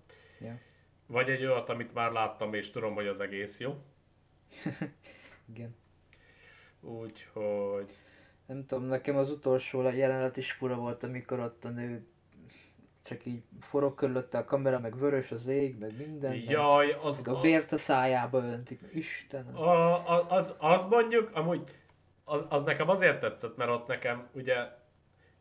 Ja. 0.40 0.58
Vagy 1.06 1.30
egy 1.30 1.44
olyat, 1.44 1.68
amit 1.68 1.94
már 1.94 2.12
láttam, 2.12 2.54
és 2.54 2.70
tudom, 2.70 2.94
hogy 2.94 3.06
az 3.06 3.20
egész 3.20 3.60
jó. 3.60 3.82
Igen. 5.52 5.76
Úgyhogy... 6.80 7.90
Nem 8.46 8.66
tudom, 8.66 8.84
nekem 8.84 9.16
az 9.16 9.30
utolsó 9.30 9.82
jelenet 9.82 10.36
is 10.36 10.52
fura 10.52 10.74
volt, 10.74 11.02
amikor 11.02 11.40
ott 11.40 11.64
a 11.64 11.68
nő 11.68 12.06
csak 13.02 13.26
így 13.26 13.42
forog 13.60 13.94
körülötte 13.94 14.38
a 14.38 14.44
kamera, 14.44 14.78
meg 14.78 14.98
vörös 14.98 15.32
az 15.32 15.46
ég, 15.46 15.78
meg 15.78 15.96
minden. 15.96 16.34
Jaj, 16.34 16.96
az... 17.02 17.20
meg 17.20 17.34
a 17.34 17.40
vért 17.40 17.72
a 17.72 17.78
szájába 17.78 18.42
öntik. 18.44 18.80
Istenem. 18.92 19.56
A, 19.56 20.08
a, 20.08 20.26
az, 20.28 20.54
az 20.58 20.84
mondjuk, 20.84 21.30
amúgy 21.34 21.62
az, 22.24 22.44
az 22.48 22.64
nekem 22.64 22.88
azért 22.88 23.20
tetszett, 23.20 23.56
mert 23.56 23.70
ott 23.70 23.86
nekem 23.86 24.28
ugye 24.34 24.54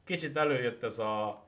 kicsit 0.04 0.38
előjött 0.38 0.84
ez 0.84 1.00
a 1.00 1.45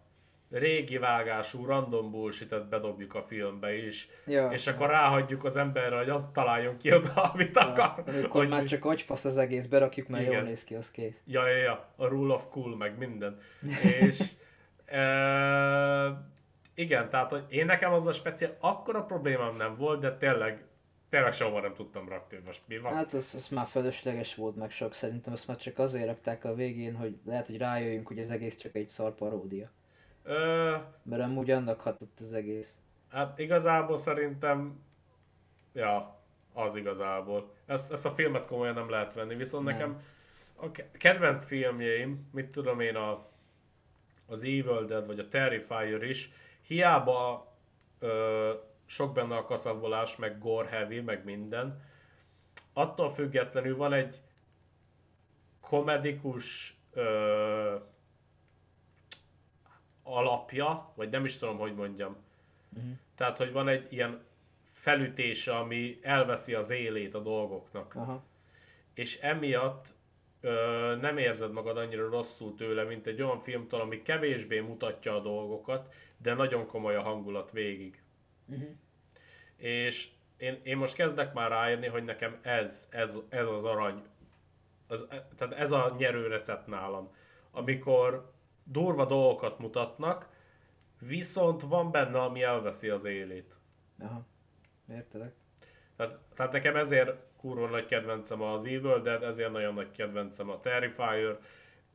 régi 0.50 0.98
vágású 0.98 1.66
random 1.66 2.12
bullshit 2.12 2.68
bedobjuk 2.70 3.16
a 3.16 3.24
filmbe 3.24 3.76
is, 3.76 4.08
Ja, 4.26 4.50
és 4.52 4.68
akkor 4.68 4.90
ráhagyjuk 4.90 5.44
az 5.44 5.56
emberre, 5.56 5.98
hogy 5.98 6.10
azt 6.10 6.30
találjon 6.30 6.78
ki 6.78 6.94
oda, 6.94 7.14
amit 7.34 7.58
akar. 7.58 8.04
Amikor 8.08 8.42
hogy 8.42 8.50
már 8.50 8.62
mi- 8.62 8.68
csak 8.68 8.86
agyfasz 8.86 9.26
az 9.26 9.38
egész, 9.38 9.66
berakjuk, 9.66 10.08
mert 10.08 10.24
Igen. 10.24 10.34
jól 10.34 10.44
néz 10.44 10.64
ki, 10.64 10.76
az 10.76 10.92
kész. 10.92 11.22
Ja, 11.26 11.48
ja, 11.48 11.58
ja, 11.58 11.86
a 11.96 12.06
rule 12.06 12.34
of 12.34 12.44
cool, 12.50 12.76
meg 12.76 12.98
minden. 12.98 13.40
és 14.02 14.32
igen, 16.74 17.10
tehát 17.10 17.30
hogy 17.30 17.46
én 17.50 17.66
nekem 17.66 17.94
az 17.94 18.08
a 18.08 18.12
speciál, 18.12 18.56
akkora 18.60 19.04
problémám 19.04 19.56
nem 19.56 19.76
volt, 19.78 20.00
de 20.00 20.18
tényleg, 20.18 20.66
tényleg 21.10 21.34
soha 21.34 21.60
nem 21.62 21.74
tudtam 21.74 22.10
rakni, 22.10 22.40
most 22.46 22.62
mi 22.68 22.78
van. 22.78 22.94
Hát 22.94 23.14
az, 23.14 23.34
az 23.36 23.48
már 23.48 23.66
fölösleges 23.68 24.36
volt 24.36 24.56
meg 24.56 24.72
sok, 24.72 24.94
szerintem 24.94 25.34
azt 25.34 25.48
már 25.48 25.58
csak 25.58 25.80
azért 25.80 26.08
rakták 26.08 26.46
a 26.46 26.54
végén, 26.54 26.96
hogy 26.96 27.18
lehet, 27.26 27.48
hogy 27.48 27.58
rájöjjünk, 27.58 28.08
hogy 28.08 28.20
az 28.20 28.30
egész 28.30 28.56
csak 28.58 28.76
egy 28.76 28.88
szar 28.88 29.16
paródia. 29.16 29.70
Ö, 30.24 30.76
Mert 31.04 31.22
amúgy 31.22 31.52
annak 31.52 31.82
hatott 31.82 32.18
az 32.20 32.34
egész. 32.34 32.74
Hát 33.10 33.40
igazából 33.40 33.98
szerintem, 33.98 34.80
ja, 35.74 36.20
az 36.54 36.76
igazából. 36.76 37.54
Ezt, 37.66 37.92
ezt 37.92 38.06
a 38.06 38.10
filmet 38.10 38.46
komolyan 38.46 38.74
nem 38.74 38.90
lehet 38.90 39.14
venni, 39.14 39.36
viszont 39.36 39.66
Nem. 39.66 39.74
nekem 39.74 40.02
a 40.56 40.72
ke- 40.72 40.98
kedvenc 40.98 41.44
filmjeim, 41.44 42.30
mit 42.32 42.50
tudom 42.50 42.80
én, 42.80 42.96
a, 42.96 43.26
az 44.34 44.44
Evil 44.44 44.86
Dead 44.86 45.06
vagy 45.06 45.20
a 45.20 45.28
Terrifier 45.28 46.04
is, 46.04 46.32
hiába 46.62 47.48
ö, 48.00 48.54
sok 48.86 49.14
benne 49.14 49.36
a 49.36 49.46
kaszabolás, 49.46 50.16
meg 50.16 50.40
gore 50.40 50.70
heavy, 50.70 51.00
meg 51.00 51.24
minden, 51.24 51.82
attól 52.74 53.10
függetlenül 53.10 53.78
van 53.78 53.94
egy 53.94 54.22
komedikus 55.62 56.78
ö, 56.94 57.76
alapja, 60.04 60.92
vagy 60.96 61.10
nem 61.10 61.26
is 61.26 61.38
tudom, 61.38 61.58
hogy 61.58 61.76
mondjam. 61.76 62.16
Mhm. 62.70 62.92
Tehát, 63.16 63.38
hogy 63.38 63.52
van 63.52 63.68
egy 63.68 63.94
ilyen 63.94 64.24
felütése, 64.64 65.56
ami 65.56 66.00
elveszi 66.02 66.54
az 66.54 66.70
élét 66.70 67.16
a 67.16 67.20
dolgoknak. 67.20 67.96
Aha. 67.96 68.24
És 68.94 69.20
emiatt 69.20 69.94
ö, 70.44 70.96
nem 71.02 71.18
érzed 71.18 71.52
magad 71.52 71.78
annyira 71.78 72.10
rosszul 72.10 72.56
tőle, 72.56 72.84
mint 72.84 73.08
egy 73.08 73.22
olyan 73.22 73.40
filmtől, 73.40 73.80
ami 73.80 74.02
kevésbé 74.02 74.60
mutatja 74.60 75.16
a 75.16 75.22
dolgokat, 75.22 75.94
de 76.18 76.34
nagyon 76.34 76.68
komoly 76.68 76.96
a 76.96 77.02
hangulat 77.02 77.52
végig. 77.52 78.02
Uh-huh. 78.48 78.70
És 79.56 80.10
én, 80.38 80.60
én 80.64 80.78
most 80.78 80.96
kezdek 80.96 81.34
már 81.34 81.50
rájönni, 81.50 81.88
hogy 81.88 82.04
nekem 82.04 82.40
ez, 82.42 82.88
ez, 82.92 83.18
ez 83.30 83.48
az 83.48 83.64
arany, 83.64 84.04
az, 84.88 85.08
tehát 85.36 85.54
ez 85.54 85.72
a 85.72 85.96
nyerő 85.98 86.28
recept 86.28 86.68
nálam. 86.68 87.12
Amikor 87.52 88.32
durva 88.64 89.06
dolgokat 89.06 89.60
mutatnak, 89.60 90.30
viszont 91.00 91.62
van 91.62 91.92
benne, 91.92 92.22
ami 92.22 92.44
elveszi 92.44 92.90
az 92.90 93.06
élét. 93.06 93.58
Aha. 94.00 94.26
Értelek. 94.90 95.34
Tehát, 95.96 96.20
tehát 96.36 96.52
nekem 96.52 96.76
ezért 96.76 97.16
kurva 97.44 97.68
nagy 97.68 97.86
kedvencem 97.86 98.42
az 98.42 98.66
Evil 98.66 99.02
Dead, 99.02 99.24
ezért 99.24 99.52
nagyon 99.52 99.74
nagy 99.74 99.92
kedvencem 99.92 100.50
a 100.50 100.60
Terrifier. 100.60 101.40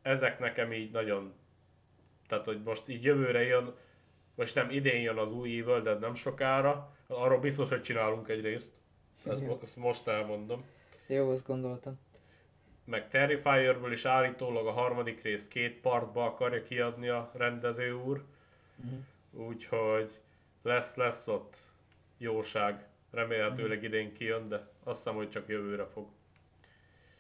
Ezek 0.03 0.39
nekem 0.39 0.73
így 0.73 0.91
nagyon... 0.91 1.33
Tehát, 2.27 2.45
hogy 2.45 2.63
most 2.63 2.89
így 2.89 3.05
jövőre 3.05 3.43
jön, 3.43 3.75
most 4.35 4.55
nem 4.55 4.71
idén 4.71 5.01
jön 5.01 5.17
az 5.17 5.33
új 5.33 5.59
Evil 5.59 5.81
Dead, 5.81 6.01
nem 6.01 6.15
sokára. 6.15 6.97
Arról 7.07 7.39
biztos, 7.39 7.69
hogy 7.69 7.83
csinálunk 7.83 8.29
egy 8.29 8.41
részt. 8.41 8.73
Ezt, 9.25 9.47
mo- 9.47 9.63
ezt 9.63 9.77
most 9.77 10.09
elmondom. 10.09 10.65
Jó, 11.07 11.31
azt 11.31 11.47
gondoltam. 11.47 11.99
Meg 12.85 13.09
Terrifierből 13.09 13.93
is 13.93 14.05
állítólag 14.05 14.67
a 14.67 14.71
harmadik 14.71 15.23
részt 15.23 15.49
két 15.49 15.81
partba 15.81 16.25
akarja 16.25 16.63
kiadni 16.63 17.09
a 17.09 17.31
rendező 17.35 17.93
úr. 17.93 18.25
Uh-huh. 18.85 19.49
Úgyhogy 19.49 20.21
lesz, 20.63 20.95
lesz 20.95 21.29
ott 21.29 21.57
jóság. 22.19 22.88
Remélhetőleg 23.11 23.83
idén 23.83 24.13
kijön, 24.15 24.49
de 24.49 24.69
azt 24.85 24.97
hiszem, 24.99 25.15
hogy 25.15 25.31
csak 25.31 25.49
jövőre 25.49 25.87
fog. 25.87 26.09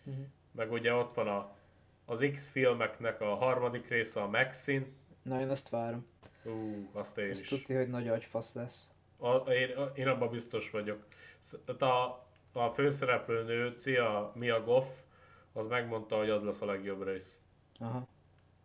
Uh-huh. 0.05 0.24
Meg 0.53 0.72
ugye 0.72 0.92
ott 0.94 1.14
van 1.14 1.29
a, 1.29 1.57
az 2.05 2.29
X 2.33 2.48
filmeknek 2.51 3.20
a 3.20 3.35
harmadik 3.35 3.88
része, 3.88 4.22
a 4.22 4.29
Maxin. 4.29 4.96
Na, 5.22 5.40
én 5.40 5.48
azt 5.48 5.68
várom. 5.68 6.07
Ú, 6.44 6.88
azt 6.92 7.18
én 7.18 7.31
Azt 7.31 7.40
is. 7.40 7.48
tudti, 7.48 7.74
hogy 7.74 7.88
nagy 7.88 8.09
agyfasz 8.09 8.53
lesz. 8.55 8.88
A, 9.16 9.37
én, 9.37 9.70
én 9.94 10.09
abban 10.09 10.31
biztos 10.31 10.70
vagyok. 10.70 11.07
A, 11.79 11.85
a 12.53 12.70
főszereplő 12.70 13.42
nő, 13.44 13.74
Cia 13.77 14.33
Mia 14.35 14.62
Goff, 14.64 14.87
az 15.53 15.66
megmondta, 15.68 16.16
hogy 16.16 16.31
az 16.31 16.42
lesz 16.42 16.61
a 16.62 16.66
legjobb 16.66 17.03
rész. 17.07 17.40
Aha, 17.79 18.09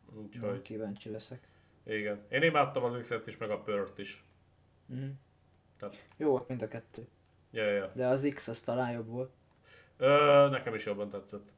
Úgyhogy, 0.06 0.26
Úgyhogy... 0.26 0.62
kíváncsi 0.62 1.10
leszek. 1.10 1.48
igen. 1.86 2.26
Én 2.30 2.42
imádtam 2.44 2.84
az 2.84 2.98
X-et 3.00 3.28
is, 3.28 3.38
meg 3.38 3.50
a 3.50 3.62
Pört 3.62 3.98
is. 3.98 4.24
Mhm. 4.86 5.06
Tehát- 5.90 6.06
Jó 6.18 6.30
volt 6.30 6.48
mind 6.48 6.62
a 6.62 6.68
kettő. 6.68 7.08
Ja, 7.52 7.64
ja, 7.64 7.72
ja. 7.74 7.92
De 7.96 8.08
az 8.08 8.28
X 8.34 8.48
az 8.48 8.62
talán 8.62 8.92
jobb 8.92 9.08
volt. 9.08 9.32
Ö, 9.98 10.48
nekem 10.50 10.74
is 10.74 10.86
jobban 10.86 11.10
tetszett. 11.10 11.54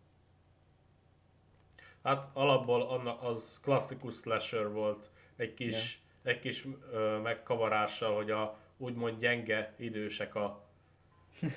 Hát 2.03 2.29
alapból 2.33 2.81
anna, 2.81 3.19
az 3.19 3.59
klasszikus 3.63 4.15
slasher 4.15 4.71
volt. 4.71 5.09
Egy 5.35 5.53
kis, 5.53 6.01
egy 6.23 6.39
kis 6.39 6.65
ö, 6.91 7.19
megkavarással, 7.23 8.15
hogy 8.15 8.31
a 8.31 8.57
úgymond 8.77 9.19
gyenge 9.19 9.73
idősek 9.77 10.35
a, 10.35 10.63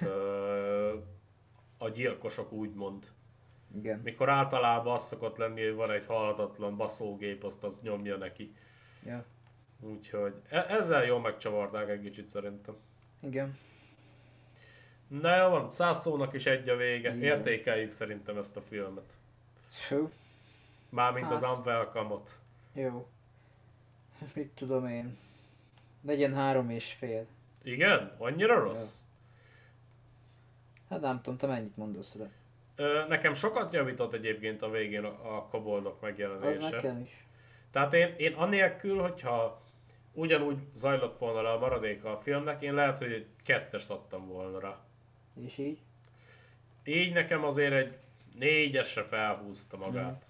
ö, 0.02 0.94
a 1.78 1.88
gyilkosok 1.88 2.52
úgymond. 2.52 3.06
Igen. 3.74 3.98
Mikor 3.98 4.28
általában 4.28 4.92
az 4.94 5.06
szokott 5.06 5.36
lenni, 5.36 5.64
hogy 5.64 5.74
van 5.74 5.90
egy 5.90 6.06
halhatatlan 6.06 6.76
baszógép, 6.76 7.44
azt 7.44 7.64
az 7.64 7.80
nyomja 7.80 8.16
neki. 8.16 8.54
Ja. 9.04 9.24
Úgyhogy 9.80 10.34
e- 10.48 10.66
ezzel 10.68 11.04
jól 11.04 11.20
megcsavarták 11.20 11.88
egy 11.88 12.00
kicsit 12.00 12.28
szerintem. 12.28 12.76
Igen. 13.20 13.58
Na 15.08 15.36
jó 15.36 15.48
van, 15.48 15.70
száz 15.70 16.00
szónak 16.00 16.32
is 16.34 16.46
egy 16.46 16.68
a 16.68 16.76
vége. 16.76 17.14
Igen. 17.14 17.22
Értékeljük 17.22 17.90
szerintem 17.90 18.36
ezt 18.36 18.56
a 18.56 18.60
filmet. 18.60 19.16
Hú, 19.88 20.08
Mármint 20.88 21.30
az 21.30 21.44
Hát. 21.44 21.56
Unwelcome-ot. 21.56 22.30
jó. 22.72 23.08
Mit 24.34 24.48
tudom 24.48 24.86
én. 24.86 25.16
Legyen 26.02 26.34
három 26.34 26.70
és 26.70 26.92
fél. 26.92 27.26
Igen? 27.62 28.14
Annyira 28.18 28.58
rossz? 28.60 29.00
Hát 30.90 31.00
nem 31.00 31.16
tudom, 31.22 31.38
te 31.38 31.46
mennyit 31.46 31.76
mondasz 31.76 32.16
rá. 32.16 32.26
Nekem 33.08 33.34
sokat 33.34 33.72
javított 33.72 34.12
egyébként 34.12 34.62
a 34.62 34.70
végén 34.70 35.04
a, 35.04 35.36
a 35.36 35.42
koboldok 35.42 35.94
Az 35.94 36.00
megjelenése. 36.00 36.68
nekem 36.70 37.00
is. 37.00 37.24
Tehát 37.70 37.94
én, 37.94 38.14
én 38.16 38.32
anélkül, 38.34 39.00
hogyha 39.00 39.62
ugyanúgy 40.12 40.58
zajlott 40.74 41.18
volna 41.18 41.42
le 41.42 41.50
a 41.50 41.58
maradéka 41.58 42.12
a 42.12 42.18
filmnek, 42.18 42.62
én 42.62 42.74
lehet, 42.74 42.98
hogy 42.98 43.12
egy 43.12 43.26
kettest 43.42 43.90
adtam 43.90 44.26
volna 44.26 44.60
rá. 44.60 44.78
És 45.44 45.58
így? 45.58 45.78
Így 46.84 47.12
nekem 47.12 47.44
azért 47.44 47.72
egy 47.72 47.96
négyesre 48.34 49.04
felhúzta 49.04 49.76
magát. 49.76 50.24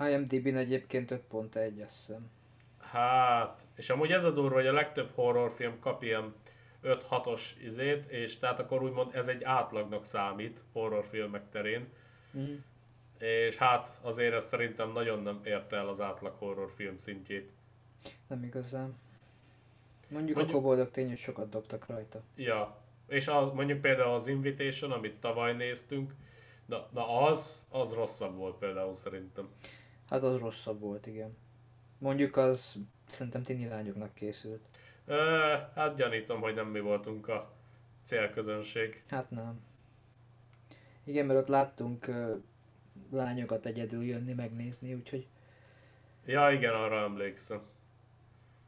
IMDb-n 0.00 0.56
egyébként 0.56 1.10
5.1 1.10 1.84
azt 1.84 2.06
hiszem. 2.06 2.30
Hát, 2.78 3.66
és 3.74 3.90
amúgy 3.90 4.12
ez 4.12 4.24
a 4.24 4.30
durva, 4.30 4.54
hogy 4.54 4.66
a 4.66 4.72
legtöbb 4.72 5.10
horrorfilm 5.14 5.78
kap 5.80 6.02
ilyen 6.02 6.34
5-6-os 6.82 7.42
izét, 7.62 8.04
és 8.04 8.38
tehát 8.38 8.60
akkor 8.60 8.82
úgymond 8.82 9.14
ez 9.14 9.26
egy 9.26 9.44
átlagnak 9.44 10.04
számít 10.04 10.62
horrorfilmek 10.72 11.50
terén. 11.50 11.88
Mm. 12.36 12.54
És 13.18 13.56
hát 13.56 13.98
azért 14.02 14.34
ez 14.34 14.46
szerintem 14.46 14.92
nagyon 14.92 15.22
nem 15.22 15.40
érte 15.44 15.76
el 15.76 15.88
az 15.88 16.00
átlag 16.00 16.34
horrorfilm 16.38 16.96
szintjét. 16.96 17.50
Nem 18.26 18.42
igazán. 18.42 18.94
Mondjuk, 20.08 20.36
Mondjuk- 20.36 20.48
a 20.58 20.60
koboldok 20.60 20.90
tény, 20.90 21.08
hogy 21.08 21.18
sokat 21.18 21.48
dobtak 21.48 21.86
rajta. 21.86 22.22
Ja, 22.36 22.76
és 23.08 23.28
a, 23.28 23.54
mondjuk 23.54 23.80
például 23.80 24.12
az 24.14 24.26
Invitation, 24.26 24.92
amit 24.92 25.20
tavaly 25.20 25.54
néztünk, 25.54 26.14
na, 26.66 26.88
na 26.92 27.20
az, 27.20 27.66
az 27.70 27.92
rosszabb 27.92 28.36
volt 28.36 28.56
például 28.56 28.94
szerintem. 28.94 29.48
Hát 30.08 30.22
az 30.22 30.40
rosszabb 30.40 30.80
volt, 30.80 31.06
igen. 31.06 31.36
Mondjuk 31.98 32.36
az 32.36 32.76
szerintem 33.10 33.42
tini 33.42 33.68
lányoknak 33.68 34.14
készült. 34.14 34.62
Ö, 35.04 35.54
hát 35.74 35.96
gyanítom, 35.96 36.40
hogy 36.40 36.54
nem 36.54 36.66
mi 36.68 36.80
voltunk 36.80 37.28
a 37.28 37.52
célközönség. 38.02 39.02
Hát 39.08 39.30
nem. 39.30 39.60
Igen, 41.04 41.26
mert 41.26 41.40
ott 41.40 41.48
láttunk 41.48 42.06
ö, 42.06 42.34
lányokat 43.10 43.66
egyedül 43.66 44.04
jönni 44.04 44.32
megnézni, 44.32 44.94
úgyhogy, 44.94 45.26
Ja, 46.24 46.50
igen, 46.50 46.74
arra 46.74 47.02
emlékszem. 47.02 47.60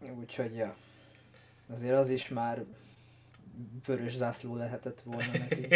Úgyhogy 0.01 0.55
ja. 0.55 0.77
Azért 1.67 1.97
az 1.97 2.11
is 2.11 2.29
már 2.29 2.65
vörös 3.87 4.15
zászló 4.17 4.57
lehetett 4.57 5.01
volna 5.01 5.33
neki. 5.33 5.67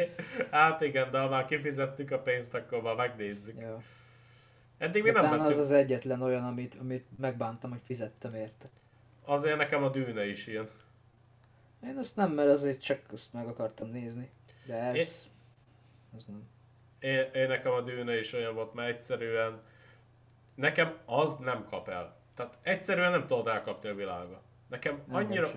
hát 0.50 0.80
igen, 0.80 1.10
de 1.10 1.18
ha 1.18 1.28
már 1.28 1.44
kifizettük 1.44 2.10
a 2.10 2.18
pénzt, 2.18 2.54
akkor 2.54 2.82
már 2.82 2.94
megnézzük. 2.94 3.60
Ja. 3.60 3.82
Eddig 4.78 5.02
mi 5.02 5.10
De 5.10 5.20
nem 5.20 5.30
talán 5.30 5.38
az 5.38 5.44
mentünk. 5.46 5.64
az 5.64 5.70
egyetlen 5.70 6.22
olyan, 6.22 6.44
amit, 6.44 6.74
amit 6.80 7.06
megbántam, 7.18 7.70
hogy 7.70 7.80
fizettem 7.84 8.34
érte. 8.34 8.70
Azért 9.24 9.56
nekem 9.56 9.82
a 9.82 9.88
dűne 9.88 10.26
is 10.26 10.46
ilyen. 10.46 10.68
Én 11.84 11.96
azt 11.96 12.16
nem, 12.16 12.32
mert 12.32 12.50
azért 12.50 12.82
csak 12.82 13.00
azt 13.12 13.32
meg 13.32 13.46
akartam 13.46 13.88
nézni. 13.88 14.30
De 14.66 14.74
ez... 14.74 15.26
Az 16.16 16.24
nem. 16.24 16.48
Én, 16.98 17.30
én 17.34 17.48
nekem 17.48 17.72
a 17.72 17.80
dűne 17.80 18.18
is 18.18 18.32
olyan 18.32 18.54
volt, 18.54 18.74
mert 18.74 18.88
egyszerűen 18.88 19.60
nekem 20.54 20.98
az 21.04 21.36
nem 21.36 21.64
kap 21.64 21.88
el. 21.88 22.16
Tehát 22.34 22.58
egyszerűen 22.62 23.10
nem 23.10 23.26
tudod 23.26 23.46
elkapni 23.46 23.88
a 23.88 23.94
világa. 23.94 24.42
Nekem 24.68 25.02
annyira, 25.10 25.48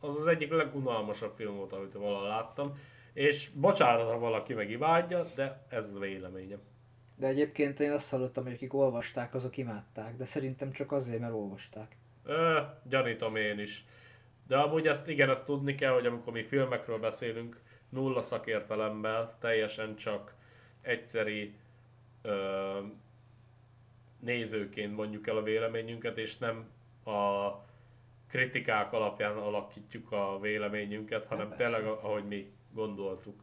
az 0.00 0.16
az 0.16 0.26
egyik 0.26 0.50
legunalmasabb 0.50 1.32
film 1.34 1.56
volt, 1.56 1.72
amit 1.72 1.92
valaha 1.92 2.26
láttam. 2.26 2.78
És 3.12 3.48
bocsánat, 3.48 4.10
ha 4.10 4.18
valaki 4.18 4.54
meg 4.54 4.70
imádja, 4.70 5.30
de 5.34 5.66
ez 5.68 5.94
a 5.94 5.98
véleményem. 5.98 6.60
De 7.16 7.26
egyébként 7.26 7.80
én 7.80 7.92
azt 7.92 8.10
hallottam, 8.10 8.44
hogy 8.44 8.52
akik 8.52 8.74
olvasták, 8.74 9.34
azok 9.34 9.56
imádták. 9.56 10.16
De 10.16 10.24
szerintem 10.24 10.72
csak 10.72 10.92
azért, 10.92 11.20
mert 11.20 11.32
olvasták. 11.32 11.96
Ö, 12.24 12.58
gyanítom 12.88 13.36
én 13.36 13.58
is. 13.58 13.86
De 14.46 14.56
amúgy 14.56 14.86
ezt 14.86 15.08
igen, 15.08 15.30
ezt 15.30 15.44
tudni 15.44 15.74
kell, 15.74 15.92
hogy 15.92 16.06
amikor 16.06 16.32
mi 16.32 16.42
filmekről 16.42 16.98
beszélünk, 16.98 17.60
nulla 17.88 18.22
szakértelemmel, 18.22 19.36
teljesen 19.40 19.96
csak 19.96 20.34
egyszeri 20.80 21.54
ö, 22.22 22.78
nézőként 24.22 24.96
mondjuk 24.96 25.26
el 25.26 25.36
a 25.36 25.42
véleményünket, 25.42 26.18
és 26.18 26.38
nem 26.38 26.70
a 27.04 27.50
kritikák 28.28 28.92
alapján 28.92 29.36
alakítjuk 29.36 30.12
a 30.12 30.38
véleményünket, 30.40 31.26
hanem 31.26 31.48
persze. 31.48 31.64
tényleg 31.64 31.92
ahogy 31.92 32.24
mi 32.24 32.52
gondoltuk. 32.72 33.42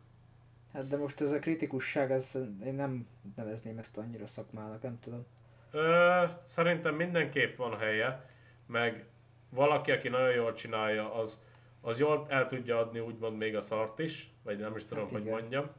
Hát 0.73 0.87
de 0.87 0.97
most 0.97 1.21
ez 1.21 1.31
a 1.31 1.39
kritikusság, 1.39 2.11
ez, 2.11 2.37
én 2.65 2.73
nem 2.73 3.07
nevezném 3.35 3.77
ezt 3.77 3.97
annyira 3.97 4.27
szakmának, 4.27 4.81
nem 4.81 4.99
tudom. 4.99 5.25
Ö, 5.71 6.23
szerintem 6.43 6.95
mindenképp 6.95 7.57
van 7.57 7.77
helye, 7.77 8.29
meg 8.65 9.05
valaki, 9.49 9.91
aki 9.91 10.09
nagyon 10.09 10.33
jól 10.33 10.53
csinálja, 10.53 11.13
az, 11.13 11.41
az 11.81 11.99
jól 11.99 12.25
el 12.29 12.47
tudja 12.47 12.77
adni 12.79 12.99
úgymond 12.99 13.37
még 13.37 13.55
a 13.55 13.61
szart 13.61 13.99
is, 13.99 14.31
vagy 14.43 14.59
nem 14.59 14.75
is 14.75 14.85
tudom, 14.85 15.03
Hát 15.03 15.11
hogy 15.13 15.21
igen. 15.21 15.33
mondjam. 15.33 15.69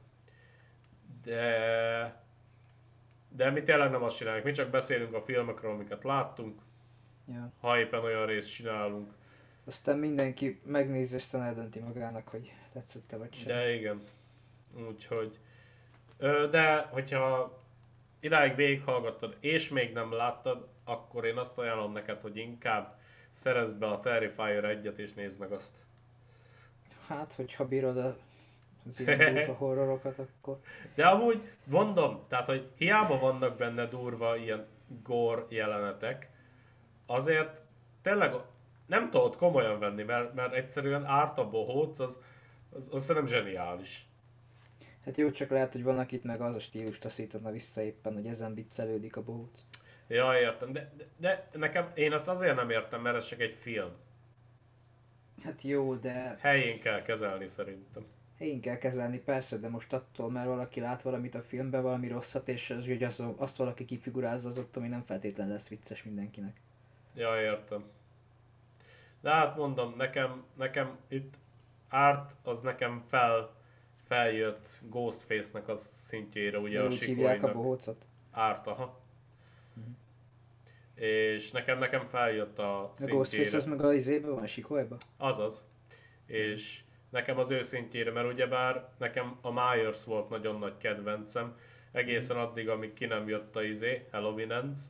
De, 1.25 2.23
de 3.37 3.51
mi 3.51 3.63
tényleg 3.63 3.91
nem 3.91 4.03
azt 4.03 4.17
csináljuk, 4.17 4.45
mi 4.45 4.53
csak 4.53 4.71
beszélünk 4.71 5.15
a 5.15 5.23
filmekről, 5.23 5.73
amiket 5.73 6.05
láttunk, 6.05 6.61
Ja. 7.27 7.53
ha 7.61 7.79
éppen 7.79 8.01
olyan 8.03 8.27
részt 8.27 8.53
csinálunk. 8.53 9.13
Aztán 9.65 9.99
mindenki 9.99 10.61
megnézi, 10.65 11.15
aztán 11.17 11.43
eldönti 11.43 11.79
magának, 11.79 12.29
hogy 12.29 12.53
tetszette 12.73 13.17
vagy 13.17 13.35
sem. 13.35 13.47
De 13.47 13.75
igen. 13.75 14.03
Úgyhogy. 14.89 15.39
De 16.51 16.77
hogyha 16.91 17.59
idáig 18.21 18.55
végighallgattad, 18.55 19.37
és 19.41 19.69
még 19.69 19.93
nem 19.93 20.13
láttad, 20.13 20.69
akkor 20.85 21.25
én 21.25 21.37
azt 21.37 21.59
ajánlom 21.59 21.93
neked, 21.93 22.21
hogy 22.21 22.37
inkább 22.37 22.99
szerezd 23.31 23.79
be 23.79 23.87
a 23.87 24.01
Terrifier 24.01 24.65
egyet 24.65 24.99
és 24.99 25.15
nézd 25.15 25.39
meg 25.39 25.53
azt. 25.53 25.75
Hát, 27.07 27.33
hogyha 27.33 27.69
bírod 27.69 27.97
a, 27.97 28.17
az 28.89 29.01
ilyen 29.01 29.35
durva 29.35 29.53
horrorokat, 29.53 30.19
akkor... 30.19 30.61
De 30.95 31.07
amúgy 31.07 31.41
mondom, 31.65 32.25
tehát, 32.29 32.47
hogy 32.47 32.71
hiába 32.77 33.19
vannak 33.19 33.57
benne 33.57 33.87
durva 33.87 34.37
ilyen 34.37 34.67
gore 35.03 35.45
jelenetek, 35.49 36.31
azért 37.07 37.63
tényleg 38.03 38.35
nem 38.87 39.11
tudod 39.11 39.37
komolyan 39.37 39.79
venni, 39.79 40.03
mert, 40.03 40.35
mert 40.35 40.55
egyszerűen 40.55 41.05
árt 41.05 41.39
a 41.39 41.49
bohóc, 41.49 41.99
az, 41.99 42.23
az, 42.71 42.89
az 42.91 43.05
szerintem 43.05 43.33
zseniális. 43.33 44.09
Hát 45.05 45.17
jó, 45.17 45.31
csak 45.31 45.51
lehet, 45.51 45.73
hogy 45.73 45.83
van, 45.83 45.99
akit 45.99 46.25
meg 46.25 46.41
az 46.41 46.55
a 46.55 46.61
stílus 46.61 46.99
taszítana 46.99 47.51
vissza 47.51 47.83
éppen, 47.83 48.13
hogy 48.13 48.27
ezen 48.27 48.55
viccelődik 48.55 49.17
a 49.17 49.23
bohóc. 49.23 49.65
Ja, 50.09 50.39
értem, 50.39 50.73
de, 50.73 50.93
de, 50.97 51.07
de 51.51 51.59
nekem, 51.59 51.91
én 51.95 52.13
azt 52.13 52.29
azért 52.29 52.57
nem 52.57 52.71
értem, 52.71 53.01
mert 53.01 53.17
ez 53.17 53.27
csak 53.27 53.41
egy 53.41 53.55
film. 53.61 53.91
Hát 55.43 55.63
jó, 55.63 55.95
de 55.95 56.37
Helyén 56.41 56.81
kell 56.81 57.03
kezelni 57.03 57.47
szerintem. 57.47 58.07
Helyén 58.41 58.61
kell 58.61 58.79
kezelni, 58.79 59.19
persze, 59.19 59.57
de 59.59 59.69
most 59.69 59.93
attól, 59.93 60.31
mert 60.31 60.47
valaki 60.47 60.81
lát 60.81 61.03
valamit 61.03 61.35
a 61.35 61.43
filmben, 61.43 61.83
valami 61.83 62.09
rosszat, 62.09 62.49
és 62.49 62.71
az, 62.71 62.87
hogy 62.87 63.03
az, 63.03 63.23
azt 63.37 63.57
valaki 63.57 63.85
kifigurázza, 63.85 64.49
az 64.49 64.59
attól 64.59 64.83
még 64.83 64.91
nem 64.93 65.05
feltétlenül 65.05 65.53
lesz 65.53 65.69
vicces 65.69 66.03
mindenkinek. 66.05 66.61
Ja, 67.15 67.41
értem. 67.41 67.85
De 69.21 69.31
hát 69.31 69.57
mondom, 69.57 69.95
nekem, 69.97 70.45
nekem 70.57 70.99
itt 71.09 71.35
árt, 71.89 72.37
az 72.43 72.61
nekem 72.61 73.03
fel, 73.09 73.51
feljött 74.07 74.81
Ghostface-nek 74.91 75.69
az 75.69 75.81
szintjére, 75.83 76.59
ugye 76.59 76.81
a 76.83 76.89
hívják 76.89 77.03
a 77.03 77.05
sikolynak. 77.05 77.53
bohócot. 77.53 78.07
Árt, 78.31 78.67
aha. 78.67 79.01
és 80.95 81.51
nekem 81.51 81.79
nekem 81.79 82.07
feljött 82.07 82.59
a 82.59 82.83
A 82.83 82.93
Ghostface 82.99 83.17
az 83.23 83.29
szintjére. 83.49 83.67
meg 83.67 83.85
a 83.85 83.93
izében 83.93 84.31
van, 84.31 84.43
a 84.43 84.47
Sikolyban? 84.47 84.99
Azaz. 85.17 85.67
És 86.27 86.83
nekem 87.11 87.39
az 87.39 87.51
ő 87.51 87.63
szintjére, 87.63 88.11
mert 88.11 88.33
ugyebár 88.33 88.89
nekem 88.99 89.39
a 89.41 89.51
Myers 89.53 90.05
volt 90.05 90.29
nagyon 90.29 90.59
nagy 90.59 90.77
kedvencem, 90.77 91.57
egészen 91.93 92.37
addig, 92.37 92.69
amíg 92.69 92.93
ki 92.93 93.07
nem 93.07 93.29
jött 93.29 93.57
a 93.57 93.63
izé, 93.63 94.07
Halloween 94.11 94.53
Ends. 94.53 94.81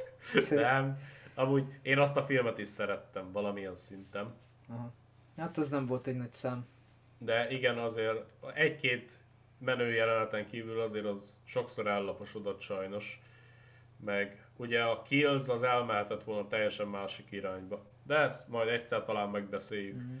nem. 0.50 0.98
Amúgy 1.34 1.64
én 1.82 1.98
azt 1.98 2.16
a 2.16 2.22
filmet 2.22 2.58
is 2.58 2.66
szerettem 2.66 3.32
valamilyen 3.32 3.74
szinten. 3.74 4.34
Aha. 4.68 4.92
Hát 5.36 5.58
az 5.58 5.68
nem 5.68 5.86
volt 5.86 6.06
egy 6.06 6.16
nagy 6.16 6.32
szám. 6.32 6.66
De 7.18 7.50
igen, 7.50 7.78
azért 7.78 8.24
egy-két 8.54 9.18
menő 9.58 9.92
jeleneten 9.92 10.46
kívül 10.46 10.80
azért 10.80 11.04
az 11.04 11.40
sokszor 11.44 11.86
ellaposodott 11.86 12.60
sajnos. 12.60 13.22
Meg 14.04 14.46
ugye 14.56 14.82
a 14.82 15.02
Kills 15.02 15.48
az 15.48 15.62
elmehetett 15.62 16.24
volna 16.24 16.48
teljesen 16.48 16.88
másik 16.88 17.30
irányba. 17.30 17.84
De 18.06 18.16
ezt 18.16 18.48
majd 18.48 18.68
egyszer 18.68 19.04
talán 19.04 19.28
megbeszéljük. 19.28 19.96
Mhm. 19.96 20.16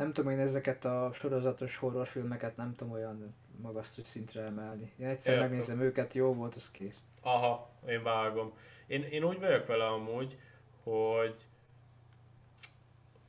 Nem 0.00 0.12
tudom 0.12 0.30
én 0.30 0.38
ezeket 0.38 0.84
a 0.84 1.10
sorozatos 1.12 1.76
horrorfilmeket 1.76 2.56
nem 2.56 2.74
tudom 2.74 2.92
olyan 2.92 3.34
magasztos 3.62 4.06
szintre 4.06 4.42
emelni. 4.42 4.92
Én 4.98 5.06
egyszer 5.06 5.34
Értem. 5.34 5.48
megnézem 5.48 5.80
őket, 5.80 6.14
jó 6.14 6.34
volt, 6.34 6.54
az 6.54 6.70
kész. 6.70 7.00
Aha, 7.20 7.70
én 7.88 8.02
vágom. 8.02 8.52
Én, 8.86 9.02
én 9.02 9.24
úgy 9.24 9.38
vagyok 9.38 9.66
vele 9.66 9.86
amúgy, 9.86 10.38
hogy, 10.82 11.46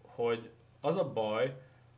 hogy 0.01 0.49
az 0.81 0.97
a 0.97 1.11
baj, 1.11 1.55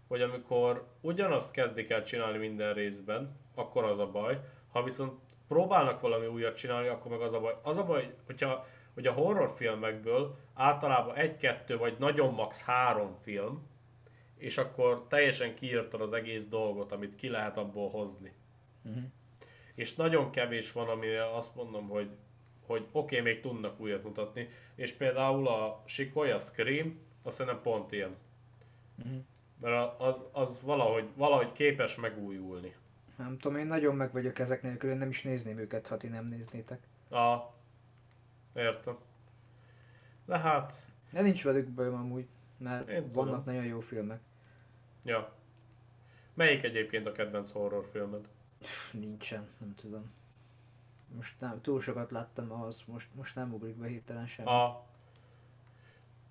hogy 0.07 0.21
amikor 0.21 0.87
ugyanazt 1.01 1.51
kezdik 1.51 1.89
el 1.89 2.03
csinálni 2.03 2.37
minden 2.37 2.73
részben, 2.73 3.39
akkor 3.55 3.83
az 3.83 3.99
a 3.99 4.11
baj. 4.11 4.39
Ha 4.71 4.83
viszont 4.83 5.19
próbálnak 5.47 6.01
valami 6.01 6.25
újat 6.25 6.55
csinálni, 6.55 6.87
akkor 6.87 7.11
meg 7.11 7.21
az 7.21 7.33
a 7.33 7.39
baj. 7.39 7.55
Az 7.61 7.77
a 7.77 7.85
baj, 7.85 8.15
hogyha, 8.25 8.65
hogy 8.93 9.07
a 9.07 9.11
horrorfilmekből 9.11 10.35
általában 10.53 11.15
egy-kettő 11.15 11.77
vagy 11.77 11.95
nagyon 11.99 12.33
max. 12.33 12.61
három 12.61 13.15
film, 13.21 13.71
és 14.43 14.57
akkor 14.57 15.05
teljesen 15.07 15.55
kiírtad 15.55 16.01
az 16.01 16.13
egész 16.13 16.45
dolgot, 16.45 16.91
amit 16.91 17.15
ki 17.15 17.29
lehet 17.29 17.57
abból 17.57 17.89
hozni. 17.89 18.31
Mhm. 18.81 19.03
És 19.75 19.95
nagyon 19.95 20.31
kevés 20.31 20.71
van, 20.71 20.89
amire 20.89 21.35
azt 21.35 21.55
mondom, 21.55 21.87
hogy, 21.87 22.09
hogy 22.65 22.87
oké, 22.91 23.19
okay, 23.19 23.33
még 23.33 23.41
tudnak 23.41 23.79
újat 23.79 24.03
mutatni. 24.03 24.47
És 24.75 24.93
például 24.93 25.47
a 25.47 25.83
Sikoly, 25.85 26.31
a 26.31 26.37
Scream, 26.37 26.99
azt 27.21 27.35
szerintem 27.35 27.61
pont 27.61 27.91
ilyen. 27.91 28.15
Mhm. 28.95 29.15
Mert 29.61 29.99
az, 29.99 30.19
az 30.31 30.61
valahogy, 30.61 31.07
valahogy 31.15 31.51
képes 31.51 31.95
megújulni. 31.95 32.75
Nem 33.15 33.37
tudom, 33.37 33.57
én 33.57 33.67
nagyon 33.67 33.95
meg 33.95 34.11
vagyok 34.11 34.39
ezek 34.39 34.61
nélkül, 34.61 34.89
én 34.89 34.97
nem 34.97 35.09
is 35.09 35.21
nézném 35.21 35.57
őket, 35.57 35.87
ha 35.87 35.97
ti 35.97 36.07
nem 36.07 36.25
néznétek. 36.25 36.79
A... 37.09 37.37
Értem. 38.55 38.97
De 40.25 40.37
hát, 40.37 40.73
De 41.11 41.21
nincs 41.21 41.43
velük 41.43 41.67
bajom 41.67 41.95
amúgy, 41.95 42.27
mert 42.57 42.89
Én 42.89 43.03
tudom. 43.03 43.25
vannak 43.25 43.45
nagyon 43.45 43.65
jó 43.65 43.79
filmek. 43.79 44.19
Ja. 45.03 45.33
Melyik 46.33 46.63
egyébként 46.63 47.07
a 47.07 47.11
kedvenc 47.11 47.51
horrorfilmed? 47.51 48.27
Nincsen, 48.91 49.47
nem 49.57 49.75
tudom. 49.75 50.13
Most 51.15 51.39
nem, 51.39 51.61
túl 51.61 51.81
sokat 51.81 52.11
láttam 52.11 52.51
ahhoz, 52.51 52.83
most, 52.85 53.07
most 53.15 53.35
nem 53.35 53.53
ugrik 53.53 53.75
be 53.75 53.87
hirtelen 53.87 54.27
sem. 54.27 54.47
A... 54.47 54.85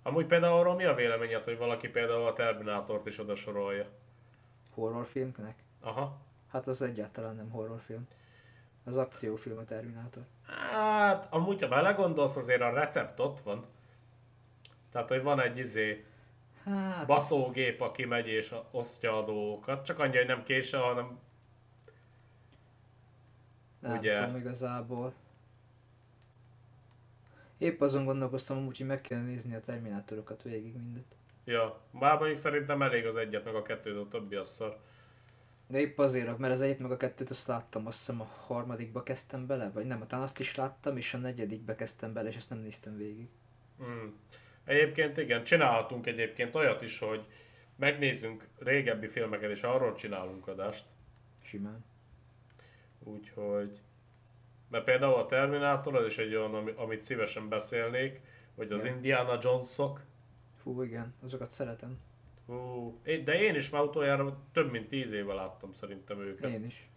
Amúgy 0.02 0.26
például 0.26 0.58
arról 0.58 0.74
mi 0.74 0.84
a 0.84 0.94
véleményed, 0.94 1.44
hogy 1.44 1.58
valaki 1.58 1.88
például 1.88 2.26
a 2.26 2.32
Terminátort 2.32 3.06
is 3.06 3.18
oda 3.18 3.34
sorolja? 3.34 3.86
Horrorfilmnek? 4.70 5.62
Aha. 5.80 6.20
Hát 6.48 6.66
az 6.66 6.82
egyáltalán 6.82 7.36
nem 7.36 7.50
horrorfilm. 7.50 8.08
Az 8.84 8.96
akciófilm 8.96 9.58
a 9.58 9.64
Terminátor. 9.64 10.22
Hát, 10.46 11.32
amúgy 11.32 11.60
ha 11.60 11.68
belegondolsz, 11.68 12.36
azért 12.36 12.60
a 12.60 12.70
recept 12.70 13.20
ott 13.20 13.40
van. 13.40 13.66
Tehát, 14.90 15.08
hogy 15.08 15.22
van 15.22 15.40
egy 15.40 15.58
izé 15.58 16.04
Hát, 16.64 17.06
baszógép, 17.06 17.80
aki 17.80 18.04
megy 18.04 18.26
és 18.26 18.54
osztja 18.70 19.18
a 19.18 19.24
dolgokat. 19.24 19.84
Csak 19.84 19.98
annyi, 19.98 20.16
hogy 20.16 20.26
nem 20.26 20.42
kése, 20.42 20.78
hanem 20.78 21.18
nem 23.78 23.98
ugye- 23.98 24.24
tudom 24.24 24.36
igazából. 24.36 25.12
Épp 27.58 27.80
azon 27.80 28.04
gondolkoztam 28.04 28.56
amúgy, 28.56 28.76
hogy 28.76 28.86
meg 28.86 29.00
kellene 29.00 29.26
nézni 29.26 29.54
a 29.54 29.60
Terminátorokat 29.60 30.42
végig 30.42 30.76
mindet. 30.76 31.16
Ja, 31.44 31.80
bár 31.90 32.18
mondjuk 32.18 32.38
szerintem 32.38 32.82
elég 32.82 33.06
az 33.06 33.16
egyet, 33.16 33.44
meg 33.44 33.54
a 33.54 33.62
kettőt, 33.62 33.96
a 33.96 34.08
többi 34.08 34.34
a 34.34 34.44
szar. 34.44 34.78
De 35.66 35.78
épp 35.78 35.98
azért, 35.98 36.38
mert 36.38 36.52
az 36.52 36.60
egyet 36.60 36.78
meg 36.78 36.90
a 36.90 36.96
kettőt 36.96 37.30
azt 37.30 37.46
láttam, 37.46 37.86
azt 37.86 37.98
hiszem 37.98 38.20
a 38.20 38.28
harmadikba 38.46 39.02
kezdtem 39.02 39.46
bele, 39.46 39.70
vagy 39.70 39.86
nem, 39.86 40.06
talán 40.06 40.24
azt 40.24 40.40
is 40.40 40.54
láttam, 40.54 40.96
és 40.96 41.14
a 41.14 41.18
negyedikbe 41.18 41.74
kezdtem 41.74 42.12
bele, 42.12 42.28
és 42.28 42.36
azt 42.36 42.50
nem 42.50 42.58
néztem 42.58 42.96
végig. 42.96 43.28
Mm. 43.82 44.08
Egyébként 44.64 45.16
igen, 45.16 45.44
csinálhatunk 45.44 46.06
egyébként 46.06 46.54
olyat 46.54 46.82
is, 46.82 46.98
hogy 46.98 47.24
megnézzünk 47.76 48.48
régebbi 48.58 49.06
filmeket, 49.06 49.50
és 49.50 49.62
arról 49.62 49.94
csinálunk 49.94 50.48
adást. 50.48 50.84
Simán. 51.42 51.84
Úgyhogy... 52.98 53.80
Mert 54.68 54.84
például 54.84 55.14
a 55.14 55.26
Terminátor 55.26 55.96
az 55.96 56.06
is 56.06 56.18
egy 56.18 56.34
olyan, 56.34 56.54
ami- 56.54 56.74
amit 56.76 57.02
szívesen 57.02 57.48
beszélnék, 57.48 58.20
vagy 58.54 58.72
az 58.72 58.84
Ja. 58.84 58.90
Indiana 58.90 59.38
Jonesok. 59.42 60.00
Fú, 60.56 60.82
igen, 60.82 61.14
azokat 61.24 61.50
szeretem. 61.50 61.98
Hú, 62.46 62.98
de 63.24 63.40
én 63.40 63.54
is 63.54 63.70
már 63.70 63.82
utoljára 63.82 64.38
több 64.52 64.70
mint 64.70 64.88
tíz 64.88 65.12
éve 65.12 65.34
láttam 65.34 65.72
szerintem 65.72 66.20
őket. 66.20 66.50
Én 66.50 66.64
is. 66.64 66.88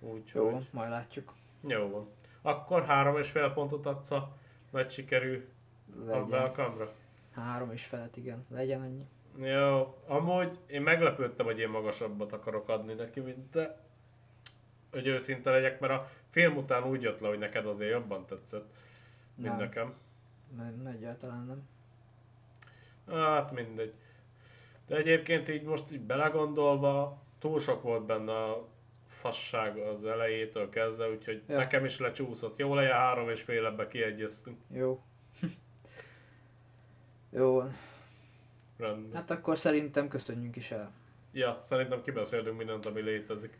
Úgyhogy... 0.00 0.52
Jó, 0.52 0.62
majd 0.70 0.90
látjuk. 0.90 1.34
Jó 1.66 1.88
van. 1.88 2.08
Akkor 2.42 2.84
három 2.84 3.18
és 3.18 3.30
fél 3.30 3.50
pontot 3.52 3.86
adsz 3.86 4.10
a 4.10 4.36
nagy 4.70 4.90
sikerű 4.90 5.44
a 5.96 6.04
Legyen. 6.04 6.28
welcome-ra. 6.28 6.92
Három 7.34 7.72
és 7.72 7.84
felett, 7.84 8.16
igen. 8.16 8.46
Legyen 8.50 8.80
annyi. 8.80 9.06
Jó, 9.48 9.98
amúgy 10.06 10.58
én 10.66 10.82
meglepődtem, 10.82 11.46
hogy 11.46 11.58
én 11.58 11.68
magasabbat 11.68 12.32
akarok 12.32 12.68
adni 12.68 12.94
neki, 12.94 13.20
mint 13.20 13.50
te. 13.50 13.80
Hogy 14.90 15.06
őszinte 15.06 15.50
legyek, 15.50 15.80
mert 15.80 15.92
a 15.92 16.08
film 16.30 16.56
után 16.56 16.84
úgy 16.84 17.02
jött 17.02 17.20
le, 17.20 17.28
hogy 17.28 17.38
neked 17.38 17.66
azért 17.66 17.90
jobban 17.90 18.26
tetszett, 18.26 18.70
mint 19.34 19.48
Nem. 19.48 19.58
nekem. 19.58 19.94
Nem, 20.56 20.86
egyáltalán 20.86 21.44
nem. 21.46 21.68
Hát 23.16 23.52
mindegy. 23.52 23.94
De 24.86 24.96
egyébként 24.96 25.48
így 25.48 25.62
most 25.62 25.92
így 25.92 26.00
belegondolva, 26.00 27.22
túl 27.38 27.60
sok 27.60 27.82
volt 27.82 28.06
benne 28.06 28.32
a 28.32 28.68
fasság 29.06 29.76
az 29.76 30.04
elejétől 30.04 30.68
kezdve, 30.68 31.10
úgyhogy 31.10 31.42
ja. 31.48 31.56
nekem 31.56 31.84
is 31.84 31.98
lecsúszott. 31.98 32.56
Jó 32.56 32.74
legyen 32.74 32.92
három 32.92 33.28
és 33.28 33.42
fél 33.42 33.66
ebbe 33.66 33.88
kiegyeztünk. 33.88 34.60
Jó. 34.70 35.02
Jó. 37.32 37.62
Rendben. 38.76 39.14
hát 39.14 39.30
akkor 39.30 39.58
szerintem 39.58 40.08
köszönjünk 40.08 40.56
is 40.56 40.70
el. 40.70 40.92
Ja, 41.32 41.62
szerintem 41.64 42.02
kibeszélünk 42.02 42.56
mindent, 42.56 42.86
ami 42.86 43.00
létezik. 43.00 43.58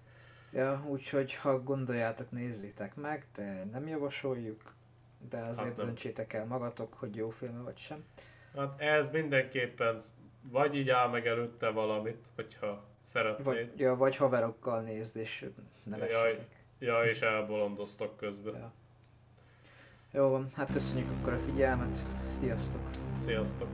Ja, 0.52 0.84
úgyhogy 0.86 1.34
ha 1.34 1.62
gondoljátok, 1.62 2.30
nézzétek 2.30 2.94
meg, 2.94 3.26
de 3.34 3.64
nem 3.72 3.86
javasoljuk, 3.86 4.74
de 5.30 5.38
azért 5.38 5.66
Hát 5.68 5.76
nem. 5.76 5.86
döntsétek 5.86 6.32
el 6.32 6.46
magatok, 6.46 6.94
hogy 6.94 7.16
jó 7.16 7.30
film 7.30 7.62
vagy 7.62 7.76
sem. 7.76 8.04
Hát 8.56 8.80
ez 8.80 9.10
mindenképpen 9.10 9.98
vagy 10.42 10.74
így 10.76 10.88
áll 10.90 11.08
meg 11.08 11.26
előtte 11.26 11.68
valamit, 11.70 12.24
hogyha 12.34 12.84
szeretnéd. 13.02 13.44
Vagy, 13.44 13.72
ja, 13.76 13.96
vagy 13.96 14.16
haverokkal 14.16 14.80
nézd, 14.80 15.16
és 15.16 15.48
nevessetek. 15.82 16.46
Ja, 16.78 17.04
és 17.04 17.20
elbolondoztok 17.20 18.16
közben. 18.16 18.54
Ja. 18.54 18.72
Jó 20.14 20.28
van, 20.28 20.48
hát 20.56 20.72
köszönjük 20.72 21.10
akkor 21.10 21.32
a 21.32 21.38
figyelmet, 21.38 22.04
sziasztok! 22.40 22.80
Sziasztok! 23.24 23.68